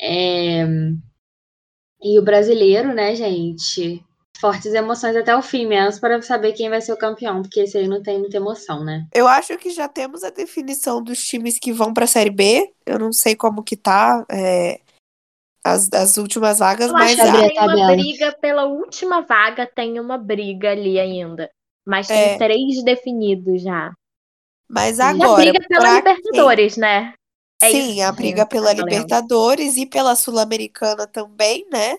É, 0.00 0.64
E 2.02 2.18
o 2.18 2.22
brasileiro, 2.22 2.92
né, 2.94 3.14
gente? 3.14 4.04
Fortes 4.42 4.74
emoções 4.74 5.14
até 5.14 5.36
o 5.36 5.40
fim, 5.40 5.66
menos 5.68 6.00
para 6.00 6.20
saber 6.20 6.52
quem 6.52 6.68
vai 6.68 6.80
ser 6.80 6.92
o 6.92 6.96
campeão, 6.98 7.42
porque 7.42 7.60
esse 7.60 7.78
aí 7.78 7.86
não 7.86 8.02
tem 8.02 8.18
muita 8.18 8.38
emoção, 8.38 8.84
né? 8.84 9.06
Eu 9.14 9.28
acho 9.28 9.56
que 9.56 9.70
já 9.70 9.86
temos 9.88 10.24
a 10.24 10.30
definição 10.30 11.00
dos 11.00 11.22
times 11.22 11.60
que 11.60 11.72
vão 11.72 11.94
pra 11.94 12.08
Série 12.08 12.28
B. 12.28 12.68
Eu 12.84 12.98
não 12.98 13.12
sei 13.12 13.36
como 13.36 13.62
que 13.62 13.76
tá 13.76 14.26
é, 14.28 14.80
as, 15.64 15.88
as 15.92 16.16
últimas 16.16 16.58
vagas, 16.58 16.88
Eu 16.88 16.94
mas 16.94 17.20
acho 17.20 17.22
a- 17.22 17.28
a 17.30 17.32
que 17.40 17.48
tem 17.54 17.58
uma 17.60 17.66
tabela. 17.68 17.92
briga 17.96 18.32
pela 18.40 18.64
última 18.64 19.20
vaga, 19.20 19.64
tem 19.64 20.00
uma 20.00 20.18
briga 20.18 20.72
ali 20.72 20.98
ainda. 20.98 21.48
Mas 21.86 22.08
tem 22.08 22.16
É. 22.16 22.36
três 22.36 22.82
definidos 22.82 23.62
já. 23.62 23.92
mas 24.68 24.98
E 24.98 25.02
E 25.02 25.04
a 25.04 25.08
agora, 25.10 25.36
briga 25.52 25.68
pela 25.68 25.96
Libertadores, 25.98 26.76
né? 26.76 27.14
É 27.62 27.70
Sim, 27.70 27.92
isso 27.92 28.02
a 28.02 28.10
briga 28.10 28.38
tá 28.44 28.46
pela. 28.46 28.72
Libertadores 28.72 29.76
e 29.76 29.86
pela 29.86 30.16
Sul-Americana 30.16 31.06
também, 31.06 31.64
né? 31.70 31.96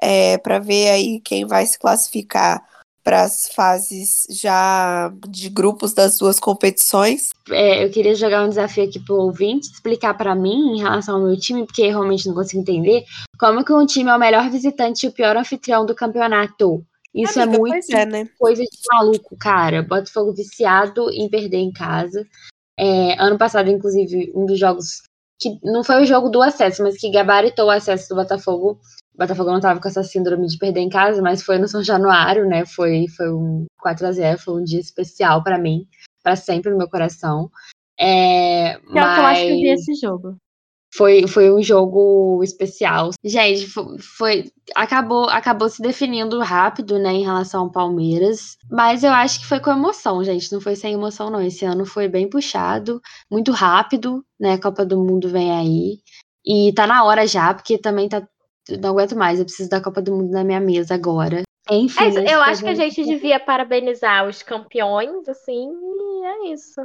É, 0.00 0.38
para 0.38 0.58
ver 0.58 0.90
aí 0.90 1.20
quem 1.20 1.46
vai 1.46 1.64
se 1.66 1.78
classificar 1.78 2.62
para 3.06 3.22
as 3.22 3.48
fases 3.54 4.26
já 4.28 5.12
de 5.28 5.48
grupos 5.48 5.94
das 5.94 6.18
duas 6.18 6.40
competições. 6.40 7.28
É, 7.48 7.84
eu 7.84 7.90
queria 7.90 8.16
jogar 8.16 8.44
um 8.44 8.48
desafio 8.48 8.82
aqui 8.82 8.98
pro 8.98 9.14
ouvinte, 9.14 9.68
explicar 9.68 10.14
pra 10.14 10.34
mim 10.34 10.74
em 10.74 10.82
relação 10.82 11.14
ao 11.14 11.22
meu 11.22 11.38
time, 11.38 11.64
porque 11.64 11.82
eu 11.82 11.90
realmente 11.90 12.26
não 12.26 12.34
consigo 12.34 12.62
entender 12.62 13.04
como 13.38 13.64
que 13.64 13.72
um 13.72 13.86
time 13.86 14.10
é 14.10 14.16
o 14.16 14.18
melhor 14.18 14.50
visitante 14.50 15.06
e 15.06 15.08
o 15.08 15.12
pior 15.12 15.36
anfitrião 15.36 15.86
do 15.86 15.94
campeonato. 15.94 16.84
Isso 17.14 17.40
Amiga, 17.40 17.56
é 17.56 17.58
muito 17.60 17.96
é, 17.96 18.06
né? 18.06 18.28
coisa 18.38 18.62
de 18.62 18.78
maluco, 18.92 19.36
cara. 19.38 19.84
Botafogo 19.84 20.34
viciado 20.34 21.08
em 21.12 21.30
perder 21.30 21.58
em 21.58 21.72
casa. 21.72 22.26
É, 22.76 23.22
ano 23.22 23.38
passado, 23.38 23.70
inclusive, 23.70 24.32
um 24.34 24.44
dos 24.44 24.58
jogos 24.58 25.02
que 25.40 25.58
não 25.62 25.84
foi 25.84 26.02
o 26.02 26.06
jogo 26.06 26.28
do 26.28 26.42
acesso, 26.42 26.82
mas 26.82 26.98
que 26.98 27.10
gabaritou 27.10 27.66
o 27.66 27.70
acesso 27.70 28.08
do 28.08 28.16
Botafogo. 28.16 28.78
Botafogo 29.18 29.50
não 29.50 29.60
tava 29.60 29.80
com 29.80 29.88
essa 29.88 30.02
síndrome 30.02 30.46
de 30.46 30.58
perder 30.58 30.80
em 30.80 30.88
casa, 30.88 31.22
mas 31.22 31.42
foi 31.42 31.58
no 31.58 31.66
São 31.68 31.82
Januário, 31.82 32.46
né? 32.46 32.64
Foi, 32.66 33.06
foi 33.16 33.32
um 33.32 33.64
4 33.80 34.06
a 34.06 34.12
0 34.12 34.38
foi 34.38 34.60
um 34.60 34.64
dia 34.64 34.80
especial 34.80 35.42
pra 35.42 35.58
mim, 35.58 35.86
pra 36.22 36.36
sempre 36.36 36.70
no 36.70 36.78
meu 36.78 36.88
coração. 36.88 37.50
É, 37.98 38.78
Que 38.92 38.98
é 38.98 39.02
o 39.04 39.14
que 39.14 39.20
eu 39.20 39.26
acho 39.26 39.40
que 39.42 39.50
eu 39.52 39.56
vi 39.56 39.70
mas- 39.70 39.80
esse 39.80 39.94
jogo. 39.94 40.36
foi, 40.94 41.26
foi 41.26 41.50
um 41.52 41.62
jogo 41.62 42.42
especial. 42.42 43.10
Gente, 43.24 43.66
fo- 43.66 43.96
foi, 43.98 44.50
acabou, 44.74 45.24
acabou 45.30 45.68
se 45.68 45.80
definindo 45.82 46.38
rápido, 46.40 46.98
né, 46.98 47.12
em 47.12 47.24
relação 47.24 47.62
ao 47.64 47.70
Palmeiras. 47.70 48.56
Mas 48.70 49.02
eu 49.02 49.10
acho 49.12 49.40
que 49.40 49.46
foi 49.46 49.60
com 49.60 49.70
emoção, 49.70 50.22
gente. 50.24 50.52
Não 50.52 50.60
foi 50.60 50.76
sem 50.76 50.92
emoção, 50.94 51.30
não. 51.30 51.40
Esse 51.42 51.64
ano 51.64 51.84
foi 51.86 52.08
bem 52.08 52.28
puxado, 52.28 53.00
muito 53.30 53.50
rápido, 53.52 54.22
né? 54.38 54.58
Copa 54.58 54.84
do 54.84 54.98
Mundo 55.02 55.28
vem 55.28 55.50
aí. 55.52 55.98
E 56.44 56.72
tá 56.74 56.86
na 56.86 57.02
hora 57.04 57.26
já, 57.26 57.52
porque 57.54 57.76
também 57.78 58.08
tá. 58.08 58.22
Não 58.80 58.90
aguento 58.90 59.16
mais, 59.16 59.38
eu 59.38 59.44
preciso 59.44 59.70
da 59.70 59.80
Copa 59.80 60.02
do 60.02 60.12
Mundo 60.14 60.30
na 60.30 60.42
minha 60.44 60.60
mesa 60.60 60.94
agora. 60.94 61.42
Enfim. 61.70 62.02
É 62.04 62.08
isso, 62.08 62.18
eu 62.20 62.40
acho 62.42 62.62
que 62.62 62.68
a 62.68 62.74
gente 62.74 63.04
devia 63.04 63.40
parabenizar 63.40 64.26
os 64.26 64.42
campeões, 64.42 65.28
assim, 65.28 65.68
e 65.70 66.24
é 66.24 66.52
isso. 66.52 66.80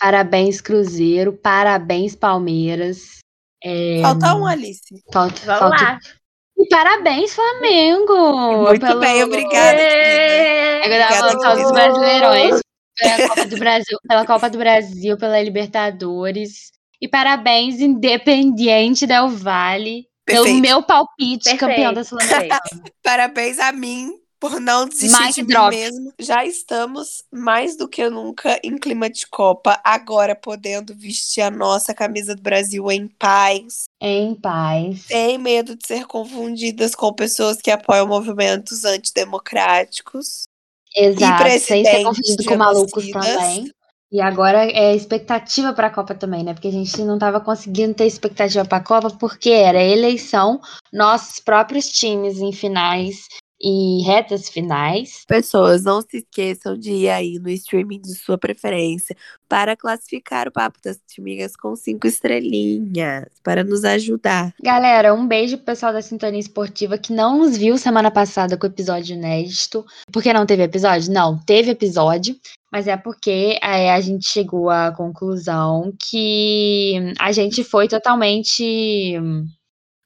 Parabéns, 0.00 0.60
Cruzeiro. 0.60 1.32
Parabéns, 1.32 2.14
Palmeiras. 2.16 3.18
É, 3.62 4.00
Falta 4.02 4.34
um, 4.34 4.46
Alice. 4.46 4.80
falta, 5.12 5.36
Vamos 5.44 5.58
falta 5.60 5.84
lá. 5.84 5.98
E 6.58 6.68
parabéns, 6.68 7.34
Flamengo! 7.34 8.66
Muito 8.68 8.84
pelo- 8.86 9.00
bem, 9.00 9.22
obrigada. 9.24 9.80
É 9.80 10.86
eu 11.10 11.14
só 11.16 11.32
dos 11.32 11.42
querida. 11.44 11.72
brasileirões. 11.72 12.60
Pela 12.98 13.28
Copa 13.28 13.46
do 13.46 13.56
Brasil, 13.58 13.98
pela 14.06 14.26
Copa 14.26 14.50
do 14.50 14.58
Brasil, 14.58 15.16
pela 15.16 15.40
Libertadores. 15.42 16.70
E 17.00 17.08
parabéns, 17.08 17.80
Independiente 17.80 19.06
Del 19.06 19.28
Vale, 19.28 20.06
pelo 20.32 20.44
Perfeito. 20.44 20.62
meu 20.62 20.82
palpite, 20.82 21.44
Perfeito, 21.44 21.60
campeão 21.60 21.92
da 21.92 22.04
Sul-Americana. 22.04 22.60
Parabéns 23.02 23.58
a 23.58 23.72
mim 23.72 24.12
por 24.40 24.58
não 24.60 24.88
desistir 24.88 25.22
Mic 25.22 25.34
de 25.34 25.42
drop. 25.44 25.70
mim 25.70 25.80
mesmo. 25.82 26.12
Já 26.18 26.44
estamos 26.44 27.22
mais 27.32 27.76
do 27.76 27.88
que 27.88 28.10
nunca 28.10 28.58
em 28.64 28.76
clima 28.76 29.08
de 29.08 29.24
Copa, 29.28 29.80
agora 29.84 30.34
podendo 30.34 30.94
vestir 30.96 31.42
a 31.42 31.50
nossa 31.50 31.94
camisa 31.94 32.34
do 32.34 32.42
Brasil 32.42 32.90
em 32.90 33.06
paz, 33.06 33.84
Em 34.00 34.34
paz. 34.34 35.02
sem 35.06 35.38
medo 35.38 35.76
de 35.76 35.86
ser 35.86 36.06
confundidas 36.06 36.94
com 36.96 37.12
pessoas 37.12 37.58
que 37.62 37.70
apoiam 37.70 38.06
movimentos 38.08 38.84
antidemocráticos. 38.84 40.42
Exato, 40.96 41.44
sem 41.60 41.84
ser 41.84 42.02
confundido 42.02 42.44
com 42.44 42.56
malucos 42.56 43.10
também. 43.10 43.70
E 44.12 44.20
agora 44.20 44.66
é 44.66 44.94
expectativa 44.94 45.72
para 45.72 45.86
a 45.86 45.90
Copa 45.90 46.14
também, 46.14 46.44
né? 46.44 46.52
Porque 46.52 46.68
a 46.68 46.72
gente 46.72 47.00
não 47.02 47.14
estava 47.14 47.40
conseguindo 47.40 47.94
ter 47.94 48.04
expectativa 48.04 48.62
para 48.62 48.76
a 48.76 48.84
Copa 48.84 49.08
porque 49.18 49.48
era 49.48 49.82
eleição, 49.82 50.60
nossos 50.92 51.40
próprios 51.40 51.88
times 51.88 52.38
em 52.38 52.52
finais 52.52 53.26
e 53.62 54.02
retas 54.02 54.48
finais. 54.48 55.24
Pessoas, 55.26 55.84
não 55.84 56.00
se 56.00 56.18
esqueçam 56.18 56.76
de 56.76 56.90
ir 56.92 57.08
aí 57.08 57.38
no 57.38 57.48
streaming 57.50 58.00
de 58.00 58.14
sua 58.14 58.36
preferência 58.36 59.16
para 59.48 59.76
classificar 59.76 60.48
o 60.48 60.52
Papo 60.52 60.78
das 60.82 60.98
Timigas 61.06 61.54
com 61.54 61.76
cinco 61.76 62.06
estrelinhas, 62.06 63.26
para 63.42 63.62
nos 63.62 63.84
ajudar. 63.84 64.52
Galera, 64.62 65.14
um 65.14 65.26
beijo 65.26 65.56
pro 65.58 65.66
pessoal 65.66 65.92
da 65.92 66.02
Sintonia 66.02 66.40
Esportiva 66.40 66.98
que 66.98 67.12
não 67.12 67.38
nos 67.38 67.56
viu 67.56 67.78
semana 67.78 68.10
passada 68.10 68.56
com 68.56 68.66
o 68.66 68.70
episódio 68.70 69.14
inédito. 69.14 69.84
Por 70.10 70.22
que 70.22 70.32
não 70.32 70.46
teve 70.46 70.62
episódio? 70.62 71.12
Não, 71.12 71.38
teve 71.38 71.70
episódio, 71.70 72.36
mas 72.72 72.88
é 72.88 72.96
porque 72.96 73.58
é, 73.62 73.92
a 73.92 74.00
gente 74.00 74.26
chegou 74.26 74.70
à 74.70 74.90
conclusão 74.90 75.92
que 75.98 76.94
a 77.18 77.30
gente 77.30 77.62
foi 77.62 77.86
totalmente. 77.86 79.14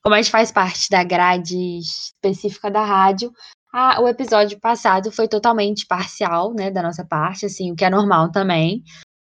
Como 0.07 0.15
a 0.15 0.23
gente 0.23 0.31
faz 0.31 0.53
parte 0.53 0.89
da 0.89 1.03
grade 1.03 1.81
específica 1.81 2.71
da 2.71 2.85
rádio, 2.85 3.33
a- 3.75 4.01
o 4.01 4.07
episódio 4.07 4.57
passado 4.61 5.11
foi 5.11 5.27
totalmente 5.27 5.85
parcial, 5.85 6.55
né, 6.55 6.71
da 6.71 6.81
nossa 6.81 7.05
parte, 7.05 7.45
assim, 7.47 7.73
o 7.73 7.75
que 7.75 7.85
é 7.85 7.91
normal 7.91 8.31
também. 8.31 8.85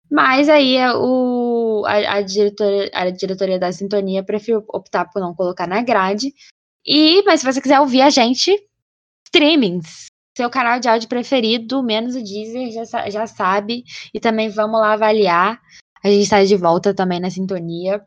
Mas 0.10 0.48
aí 0.48 0.78
é, 0.78 0.89
o, 0.94 1.84
a, 1.86 2.13
a, 2.13 2.22
diretoria, 2.22 2.89
a 2.94 3.10
diretoria 3.10 3.60
da 3.60 3.74
Sintonia 3.74 4.24
preferiu 4.24 4.63
optar 4.70 5.04
por 5.12 5.20
não 5.20 5.36
colocar 5.36 5.68
na 5.68 5.84
grade. 5.84 6.34
E, 6.88 7.22
mas 7.24 7.42
se 7.42 7.46
você 7.46 7.60
quiser 7.60 7.82
ouvir 7.82 8.02
a 8.02 8.10
gente, 8.10 8.58
streamings. 9.26 10.06
Seu 10.38 10.50
canal 10.50 10.80
de 10.80 10.88
áudio 10.88 11.10
preferido, 11.10 11.84
menos 11.84 12.15
o 12.15 12.23
Deezer, 12.23 12.71
já, 12.71 13.10
já 13.10 13.27
sabe. 13.27 13.84
E 14.13 14.19
também 14.21 14.48
vamos 14.48 14.80
lá 14.80 14.94
avaliar. 14.94 15.60
A 16.02 16.08
gente 16.08 16.21
está 16.23 16.42
de 16.42 16.56
volta 16.56 16.94
também 16.94 17.19
na 17.19 17.30
Sintonia. 17.30 18.02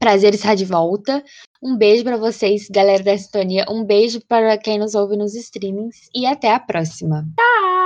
Prazer 0.00 0.34
estar 0.34 0.54
de 0.54 0.64
volta. 0.64 1.22
Um 1.62 1.76
beijo 1.76 2.02
para 2.02 2.16
vocês, 2.16 2.68
galera 2.70 3.04
da 3.04 3.16
Sintonia. 3.18 3.66
Um 3.68 3.84
beijo 3.84 4.18
para 4.26 4.56
quem 4.56 4.78
nos 4.78 4.94
ouve 4.94 5.14
nos 5.14 5.34
streamings. 5.34 6.08
E 6.14 6.24
até 6.24 6.52
a 6.52 6.58
próxima. 6.58 7.22
Tchau! 7.38 7.79